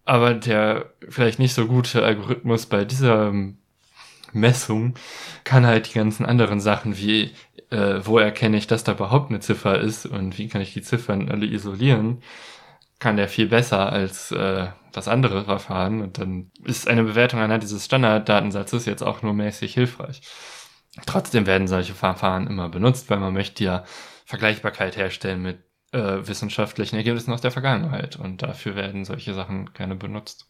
[0.04, 3.32] aber der vielleicht nicht so gute Algorithmus bei dieser
[4.32, 4.94] Messung
[5.44, 7.32] kann halt die ganzen anderen Sachen wie
[7.70, 10.82] äh, wo erkenne ich, dass da überhaupt eine Ziffer ist und wie kann ich die
[10.82, 12.22] Ziffern alle isolieren,
[13.00, 17.62] kann der viel besser als äh, das andere Verfahren und dann ist eine Bewertung anhand
[17.62, 20.20] dieses Standarddatensatzes jetzt auch nur mäßig hilfreich.
[21.06, 23.84] Trotzdem werden solche Verfahren immer benutzt, weil man möchte ja
[24.26, 25.58] Vergleichbarkeit herstellen mit
[25.92, 30.48] äh, wissenschaftlichen Ergebnissen aus der Vergangenheit und dafür werden solche Sachen gerne benutzt.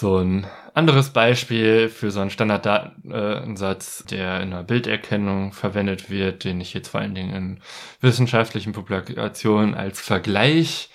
[0.00, 6.60] So ein anderes Beispiel für so einen Standarddatensatz, der in der Bilderkennung verwendet wird, den
[6.60, 7.60] ich jetzt vor allen Dingen in
[8.00, 10.90] wissenschaftlichen Publikationen als Vergleich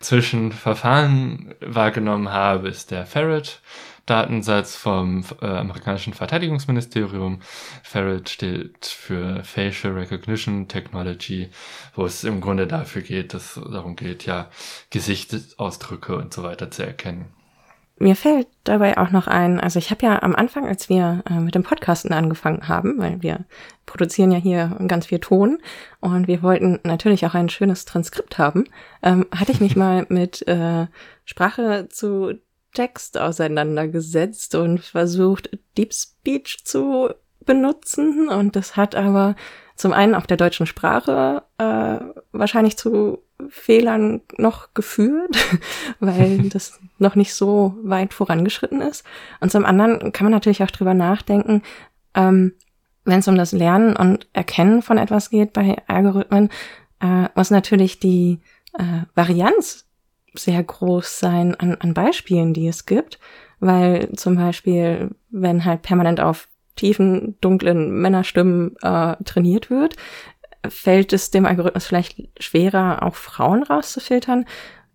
[0.00, 3.60] zwischen Verfahren wahrgenommen habe, ist der Ferret.
[4.06, 7.38] Datensatz vom äh, amerikanischen Verteidigungsministerium.
[7.84, 11.50] Ferret steht für Facial Recognition Technology,
[11.94, 14.50] wo es im Grunde dafür geht, dass darum geht, ja,
[14.90, 17.37] Gesichtsausdrücke und so weiter zu erkennen.
[18.00, 21.40] Mir fällt dabei auch noch ein, also ich habe ja am Anfang, als wir äh,
[21.40, 23.44] mit dem Podcasten angefangen haben, weil wir
[23.86, 25.58] produzieren ja hier ganz viel Ton
[26.00, 28.64] und wir wollten natürlich auch ein schönes Transkript haben,
[29.02, 30.86] ähm, hatte ich mich mal mit äh,
[31.24, 32.34] Sprache zu
[32.72, 37.10] Text auseinandergesetzt und versucht, Deep Speech zu
[37.44, 39.34] benutzen und das hat aber
[39.78, 41.98] zum einen auf der deutschen Sprache äh,
[42.32, 45.38] wahrscheinlich zu Fehlern noch geführt,
[46.00, 49.04] weil das noch nicht so weit vorangeschritten ist.
[49.40, 51.62] Und zum anderen kann man natürlich auch drüber nachdenken,
[52.14, 52.54] ähm,
[53.04, 56.50] wenn es um das Lernen und Erkennen von etwas geht bei Algorithmen,
[57.00, 58.40] äh, muss natürlich die
[58.74, 59.86] äh, Varianz
[60.34, 63.20] sehr groß sein an, an Beispielen, die es gibt,
[63.60, 66.48] weil zum Beispiel, wenn halt permanent auf
[66.78, 69.96] tiefen, dunklen Männerstimmen äh, trainiert wird,
[70.66, 74.46] fällt es dem Algorithmus vielleicht schwerer, auch Frauen rauszufiltern.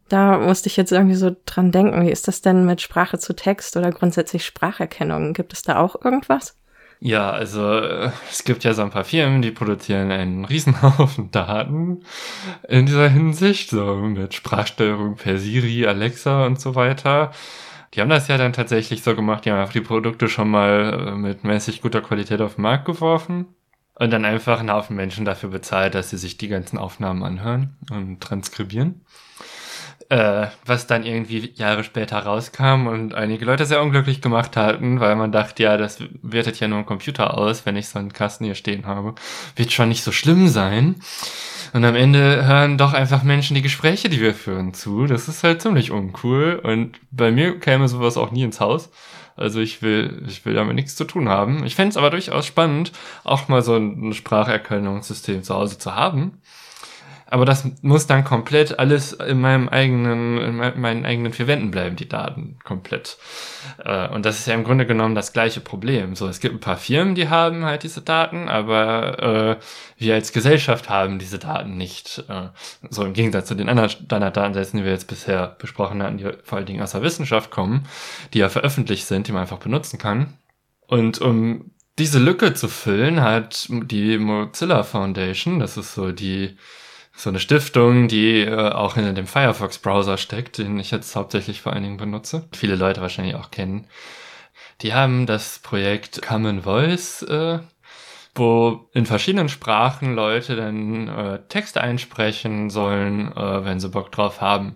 [0.10, 3.36] Da musste ich jetzt irgendwie so dran denken, wie ist das denn mit Sprache zu
[3.36, 5.34] Text oder grundsätzlich Spracherkennung?
[5.34, 6.58] Gibt es da auch irgendwas?
[7.06, 12.06] Ja, also äh, es gibt ja so ein paar Firmen, die produzieren einen Riesenhaufen Daten
[12.70, 17.32] in dieser Hinsicht, so mit Sprachsteuerung per Siri, Alexa und so weiter.
[17.94, 21.08] Die haben das ja dann tatsächlich so gemacht, die haben einfach die Produkte schon mal
[21.08, 23.48] äh, mit mäßig guter Qualität auf den Markt geworfen
[23.96, 27.78] und dann einfach einen Haufen Menschen dafür bezahlt, dass sie sich die ganzen Aufnahmen anhören
[27.92, 29.02] und transkribieren
[30.10, 35.16] äh, was dann irgendwie Jahre später rauskam und einige Leute sehr unglücklich gemacht hatten, weil
[35.16, 38.46] man dachte, ja, das wertet ja nur ein Computer aus, wenn ich so einen Kasten
[38.46, 39.16] hier stehen habe.
[39.56, 40.98] Wird schon nicht so schlimm sein.
[41.74, 45.08] Und am Ende hören doch einfach Menschen die Gespräche, die wir führen, zu.
[45.08, 46.62] Das ist halt ziemlich uncool.
[46.64, 48.92] Und bei mir käme sowas auch nie ins Haus.
[49.36, 51.66] Also ich will, ich will damit nichts zu tun haben.
[51.66, 52.92] Ich fände es aber durchaus spannend,
[53.24, 56.40] auch mal so ein Spracherkennungssystem zu Hause zu haben
[57.34, 61.96] aber das muss dann komplett alles in meinem eigenen, in meinen eigenen vier Wänden bleiben,
[61.96, 63.18] die Daten komplett.
[63.84, 66.16] Äh, und das ist ja im Grunde genommen das gleiche Problem.
[66.16, 69.64] So, es gibt ein paar Firmen, die haben halt diese Daten, aber äh,
[69.98, 72.24] wir als Gesellschaft haben diese Daten nicht.
[72.30, 72.50] Äh,
[72.92, 76.60] so im Gegensatz zu den anderen Standarddatensätzen, die wir jetzt bisher besprochen hatten, die vor
[76.60, 77.88] allen Dingen aus der Wissenschaft kommen,
[78.36, 80.38] die ja veröffentlicht sind, die man einfach benutzen kann.
[80.86, 86.58] Und um diese Lücke zu füllen, hat die Mozilla Foundation, das ist so die
[87.16, 91.74] so eine Stiftung, die äh, auch in dem Firefox-Browser steckt, den ich jetzt hauptsächlich vor
[91.74, 92.48] allen Dingen benutze.
[92.54, 93.88] Viele Leute wahrscheinlich auch kennen.
[94.82, 97.60] Die haben das Projekt Common Voice, äh,
[98.36, 104.42] wo in verschiedenen Sprachen Leute dann äh, Texte einsprechen sollen, äh, wenn sie Bock drauf
[104.42, 104.76] haben.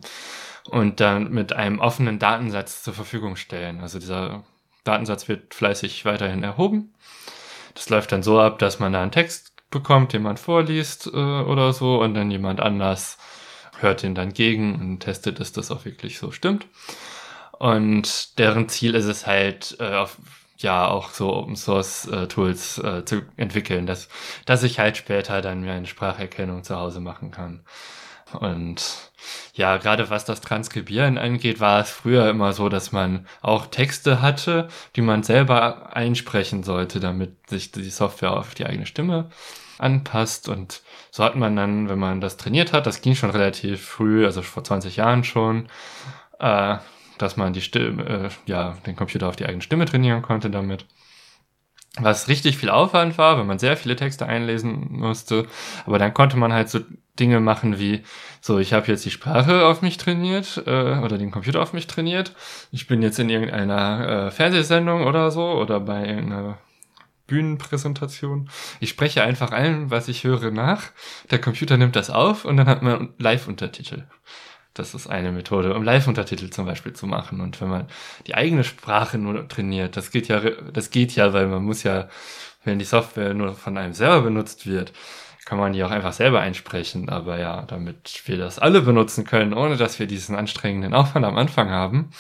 [0.70, 3.80] Und dann mit einem offenen Datensatz zur Verfügung stellen.
[3.80, 4.44] Also dieser
[4.84, 6.94] Datensatz wird fleißig weiterhin erhoben.
[7.74, 11.10] Das läuft dann so ab, dass man da einen Text bekommt, den man vorliest äh,
[11.10, 13.18] oder so und dann jemand anders
[13.80, 16.66] hört den dann gegen und testet, dass das auch wirklich so stimmt.
[17.52, 20.18] Und deren Ziel ist es halt, äh, auf,
[20.58, 24.10] ja, auch so Open Source äh, Tools äh, zu entwickeln, dass,
[24.46, 27.62] dass ich halt später dann mir eine Spracherkennung zu Hause machen kann.
[28.40, 28.84] Und
[29.54, 34.22] ja, gerade was das Transkribieren angeht, war es früher immer so, dass man auch Texte
[34.22, 39.30] hatte, die man selber einsprechen sollte, damit sich die Software auf die eigene Stimme
[39.78, 40.50] anpasst.
[40.50, 44.26] Und so hat man dann, wenn man das trainiert hat, das ging schon relativ früh,
[44.26, 45.68] also vor 20 Jahren schon,
[46.40, 46.78] äh,
[47.18, 50.86] dass man die Stimme, äh, ja, den Computer auf die eigene Stimme trainieren konnte damit
[52.00, 55.48] was richtig viel Aufwand war, wenn man sehr viele Texte einlesen musste.
[55.86, 56.80] Aber dann konnte man halt so
[57.20, 58.04] Dinge machen wie,
[58.42, 61.88] so, ich habe jetzt die Sprache auf mich trainiert äh, oder den Computer auf mich
[61.88, 62.34] trainiert.
[62.72, 66.60] Ich bin jetzt in irgendeiner äh, Fernsehsendung oder so oder bei irgendeiner
[67.28, 68.50] Bühnenpräsentation.
[68.80, 70.84] Ich spreche einfach allem, was ich höre, nach.
[71.30, 74.06] Der Computer nimmt das auf und dann hat man Live-Untertitel.
[74.74, 77.42] Das ist eine Methode, um Live-Untertitel zum Beispiel zu machen.
[77.42, 77.88] Und wenn man
[78.28, 80.40] die eigene Sprache nur trainiert, das geht ja,
[80.72, 82.10] das geht ja, weil man muss ja,
[82.64, 84.94] wenn die Software nur von einem selber benutzt wird,
[85.46, 87.10] kann man die auch einfach selber einsprechen.
[87.10, 91.38] Aber ja, damit wir das alle benutzen können, ohne dass wir diesen anstrengenden Aufwand am
[91.38, 92.12] Anfang haben,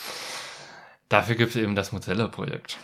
[1.09, 2.77] dafür gibt es eben das Mozilla-Projekt.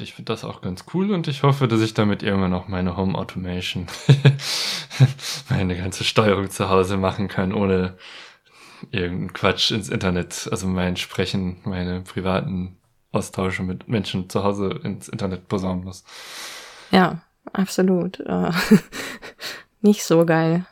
[0.00, 2.96] Ich finde das auch ganz cool und ich hoffe, dass ich damit irgendwann auch meine
[2.96, 3.86] Home Automation,
[5.48, 7.96] meine ganze Steuerung zu Hause machen kann, ohne
[8.90, 12.76] irgendeinen Quatsch ins Internet, also mein Sprechen, meine privaten
[13.12, 16.04] Austausche mit Menschen zu Hause ins Internet posaunen muss.
[16.90, 17.22] Ja,
[17.52, 18.20] absolut.
[18.20, 18.50] Äh,
[19.80, 20.66] nicht so geil.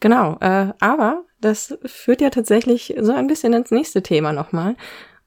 [0.00, 4.76] Genau, äh, aber das führt ja tatsächlich so ein bisschen ins nächste Thema nochmal.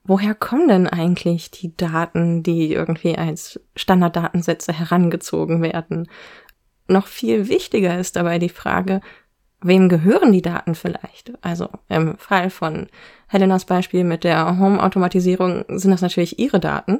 [0.03, 6.09] Woher kommen denn eigentlich die Daten, die irgendwie als Standarddatensätze herangezogen werden?
[6.87, 9.01] Noch viel wichtiger ist dabei die Frage,
[9.61, 11.31] wem gehören die Daten vielleicht?
[11.41, 12.87] Also im Fall von
[13.27, 16.99] Helenas Beispiel mit der Home-Automatisierung sind das natürlich ihre Daten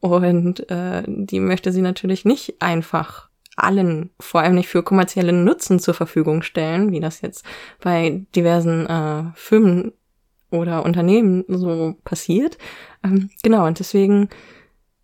[0.00, 5.78] und äh, die möchte sie natürlich nicht einfach allen, vor allem nicht für kommerziellen Nutzen
[5.78, 7.44] zur Verfügung stellen, wie das jetzt
[7.80, 9.92] bei diversen äh, Firmen
[10.50, 12.58] oder Unternehmen so passiert.
[13.04, 14.28] Ähm, genau, und deswegen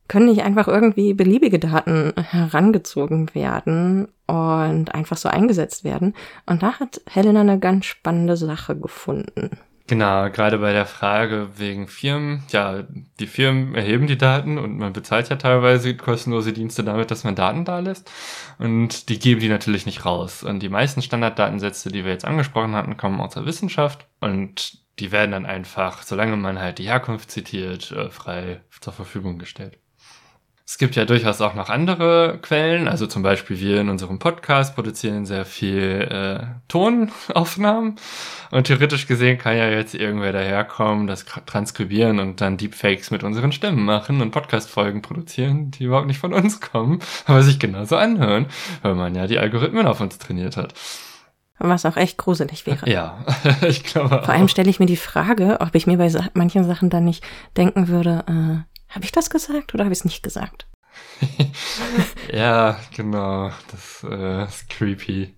[0.09, 6.15] können nicht einfach irgendwie beliebige Daten herangezogen werden und einfach so eingesetzt werden.
[6.47, 9.51] Und da hat Helena eine ganz spannende Sache gefunden.
[9.89, 12.43] Genau, gerade bei der Frage wegen Firmen.
[12.49, 12.83] Ja,
[13.21, 17.37] die Firmen erheben die Daten und man bezahlt ja teilweise kostenlose Dienste damit, dass man
[17.37, 18.11] Daten da lässt.
[18.59, 20.43] Und die geben die natürlich nicht raus.
[20.43, 24.09] Und die meisten Standarddatensätze, die wir jetzt angesprochen hatten, kommen aus der Wissenschaft.
[24.21, 29.39] Und die werden dann einfach, solange man halt die Herkunft zitiert, äh, frei zur Verfügung
[29.39, 29.79] gestellt.
[30.69, 34.75] Es gibt ja durchaus auch noch andere Quellen, also zum Beispiel wir in unserem Podcast
[34.75, 37.95] produzieren sehr viel äh, Tonaufnahmen
[38.51, 43.53] und theoretisch gesehen kann ja jetzt irgendwer daherkommen, das transkribieren und dann Deepfakes mit unseren
[43.53, 48.47] Stimmen machen und Podcast-Folgen produzieren, die überhaupt nicht von uns kommen, aber sich genauso anhören,
[48.83, 50.75] weil man ja die Algorithmen auf uns trainiert hat.
[51.59, 52.89] Was auch echt gruselig wäre.
[52.89, 53.25] Ja,
[53.67, 54.23] ich glaube.
[54.25, 57.25] Vor allem stelle ich mir die Frage, ob ich mir bei manchen Sachen dann nicht
[57.57, 60.67] denken würde, äh, habe ich das gesagt oder habe ich es nicht gesagt?
[62.33, 63.51] ja, genau.
[63.71, 65.35] Das äh, ist creepy,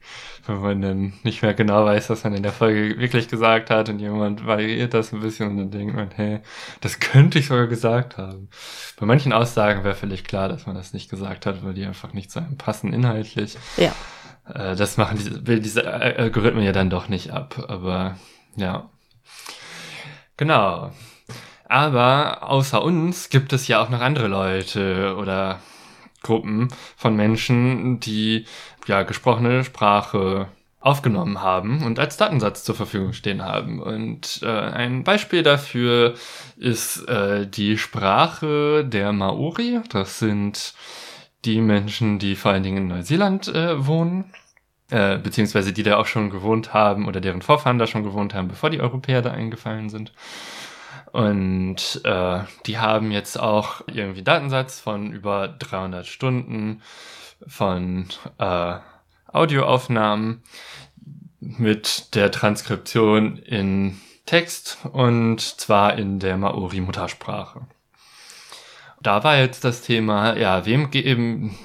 [0.47, 3.89] wenn man dann nicht mehr genau weiß, was man in der Folge wirklich gesagt hat
[3.89, 6.41] und jemand variiert das ein bisschen und dann denkt man, hey,
[6.81, 8.49] das könnte ich sogar gesagt haben.
[8.99, 12.13] Bei manchen Aussagen wäre völlig klar, dass man das nicht gesagt hat, weil die einfach
[12.13, 13.57] nicht zu einem passen inhaltlich.
[13.77, 13.93] Ja.
[14.55, 18.17] Äh, das machen diese, will diese Algorithmen ja dann doch nicht ab, aber
[18.57, 18.89] ja.
[20.37, 20.93] Genau.
[21.69, 25.61] Aber außer uns gibt es ja auch noch andere Leute oder
[26.23, 28.47] Gruppen von Menschen, die
[28.87, 30.49] ja gesprochene Sprache
[30.81, 33.81] aufgenommen haben und als Datensatz zur Verfügung stehen haben.
[33.83, 36.15] Und äh, ein Beispiel dafür
[36.57, 39.81] ist äh, die Sprache der Maori.
[39.91, 40.75] Das sind
[41.45, 44.33] die Menschen, die vor allen Dingen in Neuseeland äh, wohnen,
[44.91, 48.49] äh, beziehungsweise die da auch schon gewohnt haben oder deren Vorfahren da schon gewohnt haben,
[48.49, 50.13] bevor die Europäer da eingefallen sind.
[51.13, 56.83] Und äh, die haben jetzt auch irgendwie Datensatz von über 300 Stunden
[57.47, 58.09] von
[58.39, 58.77] äh,
[59.29, 60.43] Audioaufnahmen
[61.41, 67.63] mit der Transkription in Text und zwar in der Maori-Muttersprache.
[69.09, 71.57] Da war jetzt das Thema, ja, wem geben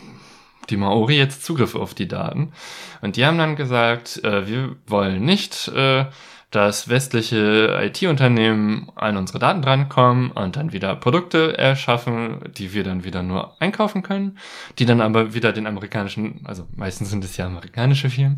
[0.70, 2.54] die Maori jetzt Zugriff auf die Daten?
[3.02, 6.06] Und die haben dann gesagt, äh, wir wollen nicht äh,
[6.52, 13.04] dass westliche IT-Unternehmen an unsere Daten drankommen und dann wieder Produkte erschaffen, die wir dann
[13.04, 14.38] wieder nur einkaufen können,
[14.80, 18.38] die dann aber wieder den amerikanischen, also meistens sind es ja amerikanische Firmen,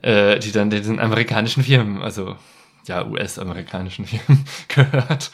[0.00, 2.34] äh, die dann diesen amerikanischen Firmen, also
[2.86, 5.30] ja, US-amerikanischen Firmen gehört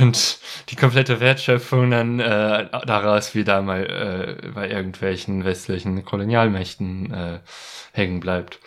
[0.00, 7.38] und die komplette Wertschöpfung dann äh, daraus wieder mal äh, bei irgendwelchen westlichen Kolonialmächten äh,
[7.92, 8.58] hängen bleibt.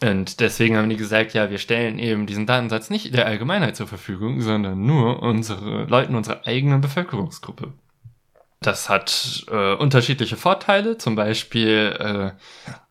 [0.00, 3.88] Und deswegen haben die gesagt, ja, wir stellen eben diesen Datensatz nicht der Allgemeinheit zur
[3.88, 7.72] Verfügung, sondern nur unsere Leuten unserer eigenen Bevölkerungsgruppe.
[8.60, 12.30] Das hat äh, unterschiedliche Vorteile, zum Beispiel, äh,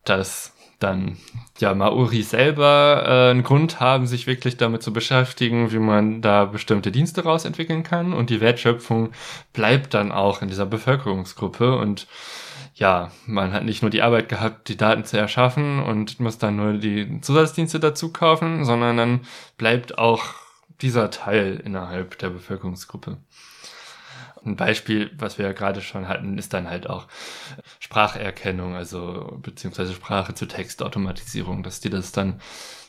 [0.04, 1.16] dass dann
[1.58, 6.44] ja Maori selber äh, einen Grund haben, sich wirklich damit zu beschäftigen, wie man da
[6.44, 9.10] bestimmte Dienste rausentwickeln kann und die Wertschöpfung
[9.52, 12.06] bleibt dann auch in dieser Bevölkerungsgruppe und
[12.74, 16.56] ja, man hat nicht nur die Arbeit gehabt, die Daten zu erschaffen und muss dann
[16.56, 19.20] nur die Zusatzdienste dazu kaufen, sondern dann
[19.56, 20.22] bleibt auch
[20.80, 23.18] dieser Teil innerhalb der Bevölkerungsgruppe.
[24.48, 27.06] Ein Beispiel, was wir ja gerade schon hatten, ist dann halt auch
[27.80, 32.40] Spracherkennung, also beziehungsweise Sprache zu Textautomatisierung, dass die das dann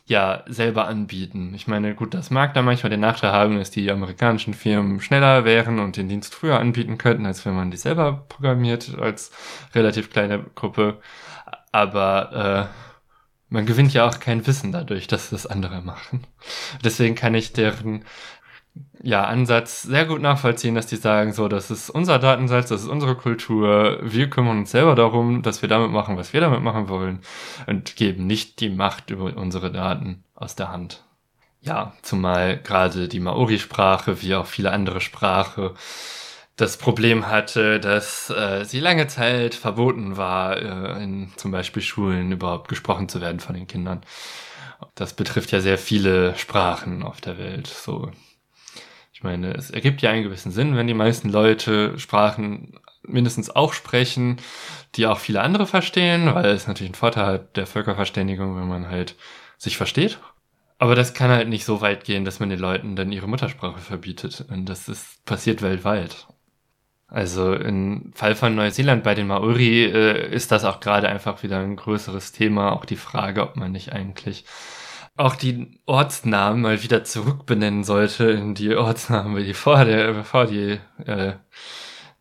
[0.05, 1.53] ja selber anbieten.
[1.53, 5.45] Ich meine, gut, das mag da manchmal den Nachteil haben, dass die amerikanischen Firmen schneller
[5.45, 9.31] wären und den Dienst früher anbieten könnten, als wenn man die selber programmiert als
[9.75, 10.99] relativ kleine Gruppe.
[11.71, 12.89] Aber äh,
[13.49, 16.25] man gewinnt ja auch kein Wissen dadurch, dass das andere machen.
[16.83, 18.05] Deswegen kann ich deren
[19.01, 22.87] ja, Ansatz sehr gut nachvollziehen, dass die sagen, so, das ist unser Datensatz, das ist
[22.87, 26.89] unsere Kultur, wir kümmern uns selber darum, dass wir damit machen, was wir damit machen
[26.89, 27.19] wollen
[27.67, 31.03] und geben nicht die Macht über unsere Daten aus der Hand.
[31.61, 35.73] Ja, zumal gerade die Maori-Sprache, wie auch viele andere Sprache,
[36.55, 42.31] das Problem hatte, dass äh, sie lange Zeit verboten war, äh, in zum Beispiel Schulen
[42.33, 44.01] überhaupt gesprochen zu werden von den Kindern.
[44.95, 48.11] Das betrifft ja sehr viele Sprachen auf der Welt, so
[49.19, 53.73] ich meine, es ergibt ja einen gewissen Sinn, wenn die meisten Leute Sprachen mindestens auch
[53.73, 54.37] sprechen,
[54.95, 58.87] die auch viele andere verstehen, weil es natürlich ein Vorteil hat der Völkerverständigung, wenn man
[58.87, 59.17] halt
[59.57, 60.19] sich versteht.
[60.77, 63.81] Aber das kann halt nicht so weit gehen, dass man den Leuten dann ihre Muttersprache
[63.81, 64.45] verbietet.
[64.49, 66.27] Und das ist passiert weltweit.
[67.07, 71.59] Also im Fall von Neuseeland bei den Maori äh, ist das auch gerade einfach wieder
[71.59, 72.71] ein größeres Thema.
[72.71, 74.45] Auch die Frage, ob man nicht eigentlich
[75.19, 80.79] auch die Ortsnamen mal wieder zurückbenennen sollte in die Ortsnamen, die vor der, bevor die
[81.05, 81.33] äh,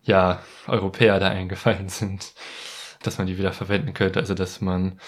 [0.03, 2.35] ja, Europäer da eingefallen sind,
[3.05, 4.19] dass man die wieder verwenden könnte.
[4.19, 4.99] Also dass man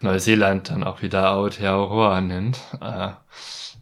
[0.00, 3.12] Neuseeland dann auch wieder Aotearoa nennt, äh,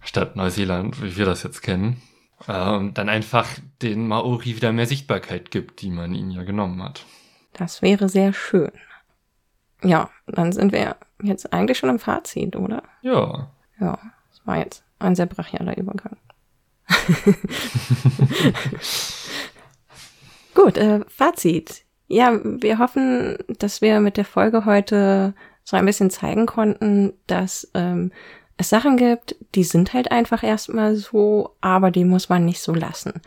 [0.01, 2.01] statt Neuseeland, wie wir das jetzt kennen.
[2.47, 3.49] Äh, und dann einfach
[3.83, 7.05] den Maori wieder mehr Sichtbarkeit gibt, die man ihnen ja genommen hat.
[7.55, 8.71] Das wäre sehr schön.
[9.83, 12.83] Ja, dann sind wir jetzt eigentlich schon im Fazit, oder?
[13.03, 13.51] Ja.
[13.79, 13.99] Ja,
[14.31, 16.17] das war jetzt ein sehr brachialer Übergang.
[20.55, 21.83] Gut, äh, Fazit.
[22.09, 27.71] Ja, wir hoffen, dass wir mit der Folge heute so ein bisschen zeigen konnten, dass
[27.75, 28.11] ähm,
[28.57, 32.75] es Sachen gibt, die sind halt einfach erstmal so, aber die muss man nicht so
[32.75, 33.23] lassen.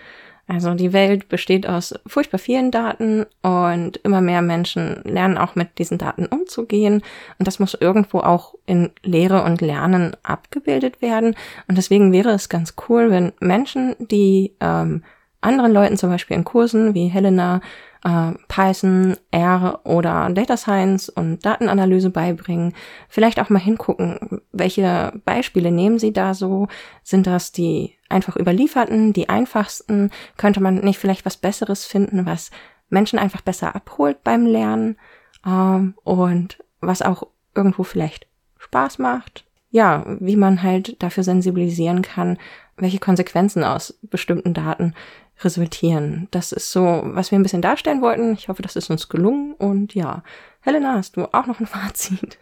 [0.45, 5.79] Also die Welt besteht aus furchtbar vielen Daten und immer mehr Menschen lernen auch mit
[5.79, 7.01] diesen Daten umzugehen.
[7.39, 11.35] Und das muss irgendwo auch in Lehre und Lernen abgebildet werden.
[11.67, 15.03] Und deswegen wäre es ganz cool, wenn Menschen, die ähm,
[15.39, 17.61] anderen Leuten zum Beispiel in Kursen wie Helena
[18.03, 22.73] äh, Python, R oder Data Science und Datenanalyse beibringen.
[23.09, 26.67] Vielleicht auch mal hingucken, welche Beispiele nehmen Sie da so?
[27.03, 30.11] Sind das die einfach überlieferten, die einfachsten?
[30.37, 32.51] Könnte man nicht vielleicht was Besseres finden, was
[32.89, 34.97] Menschen einfach besser abholt beim Lernen
[35.45, 38.27] ähm, und was auch irgendwo vielleicht
[38.57, 39.45] Spaß macht?
[39.71, 42.37] Ja, wie man halt dafür sensibilisieren kann,
[42.77, 44.93] welche Konsequenzen aus bestimmten Daten
[45.41, 46.27] resultieren.
[46.31, 48.33] Das ist so, was wir ein bisschen darstellen wollten.
[48.33, 49.53] Ich hoffe, das ist uns gelungen.
[49.53, 50.23] Und ja,
[50.61, 52.37] Helena, hast du auch noch ein Fazit?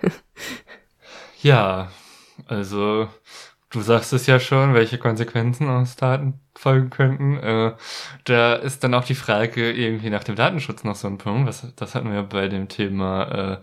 [1.41, 1.89] ja,
[2.47, 3.07] also
[3.69, 7.37] du sagst es ja schon, welche Konsequenzen aus Daten folgen könnten.
[7.37, 7.73] Äh,
[8.25, 11.47] da ist dann auch die Frage irgendwie nach dem Datenschutz noch so ein Punkt.
[11.47, 13.57] Was, das hatten wir bei dem Thema äh,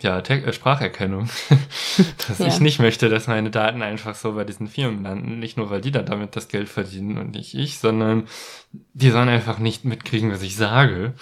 [0.00, 1.28] ja, Te äh, Spracherkennung.
[2.28, 2.46] dass ja.
[2.46, 5.38] ich nicht möchte, dass meine Daten einfach so bei diesen Firmen landen.
[5.38, 8.28] Nicht nur, weil die dann damit das Geld verdienen und nicht ich, sondern
[8.72, 11.14] die sollen einfach nicht mitkriegen, was ich sage.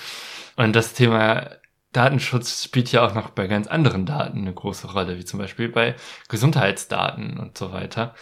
[0.56, 1.50] Und das Thema
[1.92, 5.68] Datenschutz spielt ja auch noch bei ganz anderen Daten eine große Rolle, wie zum Beispiel
[5.68, 5.96] bei
[6.28, 8.14] Gesundheitsdaten und so weiter.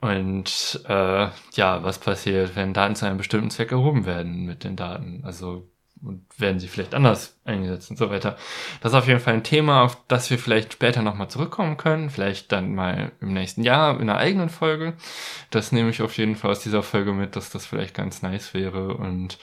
[0.00, 4.76] Und äh, ja, was passiert, wenn Daten zu einem bestimmten Zweck erhoben werden mit den
[4.76, 5.22] Daten?
[5.24, 5.68] Also
[6.02, 8.36] und werden sie vielleicht anders eingesetzt und so weiter.
[8.80, 12.10] Das ist auf jeden Fall ein Thema, auf das wir vielleicht später nochmal zurückkommen können.
[12.10, 14.94] Vielleicht dann mal im nächsten Jahr in einer eigenen Folge.
[15.50, 18.54] Das nehme ich auf jeden Fall aus dieser Folge mit, dass das vielleicht ganz nice
[18.54, 18.94] wäre.
[18.94, 19.38] Und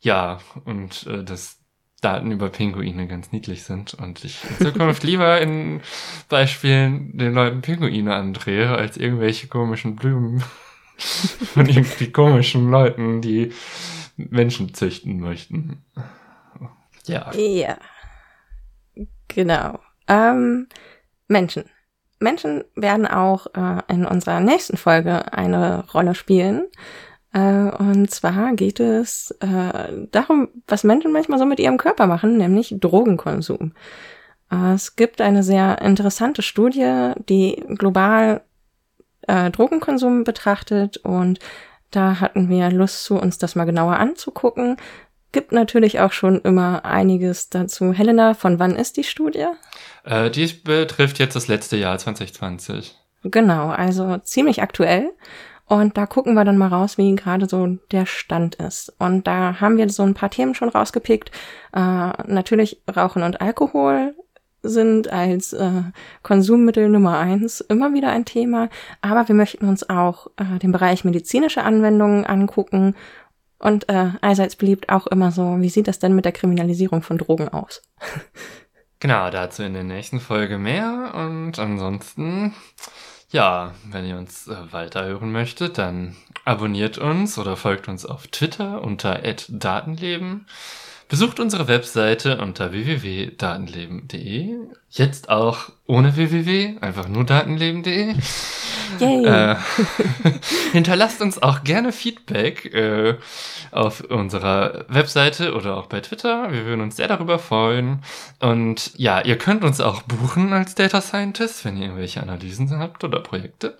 [0.00, 1.58] ja, und äh, dass
[2.04, 5.80] Daten über Pinguine ganz niedlich sind und ich in Zukunft lieber in
[6.28, 10.44] Beispielen den Leuten Pinguine andrehe, als irgendwelche komischen Blumen
[10.98, 13.52] von irgendwie komischen Leuten, die
[14.16, 15.84] Menschen züchten möchten.
[17.06, 17.32] Ja.
[17.34, 17.76] Ja.
[19.28, 19.78] Genau.
[20.08, 20.68] Ähm,
[21.28, 21.64] Menschen.
[22.20, 26.66] Menschen werden auch äh, in unserer nächsten Folge eine Rolle spielen.
[27.32, 32.36] Äh, und zwar geht es äh, darum, was Menschen manchmal so mit ihrem Körper machen,
[32.36, 33.72] nämlich Drogenkonsum.
[34.50, 38.42] Äh, es gibt eine sehr interessante Studie, die global
[39.26, 41.40] äh, Drogenkonsum betrachtet und
[41.94, 44.76] da hatten wir Lust zu, uns das mal genauer anzugucken.
[45.32, 47.92] Gibt natürlich auch schon immer einiges dazu.
[47.92, 49.46] Helena, von wann ist die Studie?
[50.04, 52.96] Äh, die betrifft jetzt das letzte Jahr 2020.
[53.24, 55.12] Genau, also ziemlich aktuell.
[55.66, 58.94] Und da gucken wir dann mal raus, wie gerade so der Stand ist.
[58.98, 61.30] Und da haben wir so ein paar Themen schon rausgepickt.
[61.72, 61.78] Äh,
[62.26, 64.14] natürlich Rauchen und Alkohol
[64.64, 65.82] sind als äh,
[66.22, 68.68] Konsummittel Nummer eins immer wieder ein Thema,
[69.00, 72.94] aber wir möchten uns auch äh, den Bereich medizinische Anwendungen angucken
[73.58, 77.18] und äh, allseits beliebt auch immer so, wie sieht das denn mit der Kriminalisierung von
[77.18, 77.82] Drogen aus?
[79.00, 82.54] genau, dazu in der nächsten Folge mehr und ansonsten,
[83.30, 88.82] ja, wenn ihr uns äh, weiterhören möchtet, dann abonniert uns oder folgt uns auf Twitter
[88.82, 90.46] unter @datenleben.
[91.14, 94.56] Besucht unsere Webseite unter www.datenleben.de.
[94.90, 98.16] Jetzt auch ohne www, einfach nur datenleben.de.
[99.00, 99.54] Äh,
[100.72, 103.14] hinterlasst uns auch gerne Feedback äh,
[103.70, 106.50] auf unserer Webseite oder auch bei Twitter.
[106.50, 108.00] Wir würden uns sehr darüber freuen.
[108.40, 113.04] Und ja, ihr könnt uns auch buchen als Data Scientist, wenn ihr irgendwelche Analysen habt
[113.04, 113.78] oder Projekte.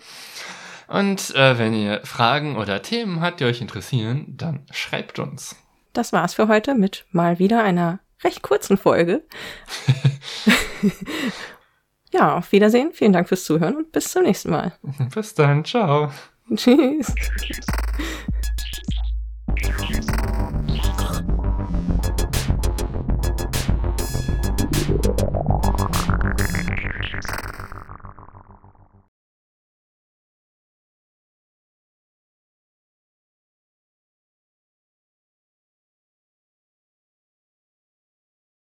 [0.86, 5.56] Und äh, wenn ihr Fragen oder Themen habt, die euch interessieren, dann schreibt uns
[5.94, 9.22] das war's für heute mit mal wieder einer recht kurzen Folge.
[12.12, 12.92] ja, auf Wiedersehen.
[12.92, 14.72] Vielen Dank fürs Zuhören und bis zum nächsten Mal.
[15.14, 15.64] Bis dann.
[15.64, 16.10] Ciao.
[16.56, 17.14] Tschüss.
[17.36, 17.66] Tschüss.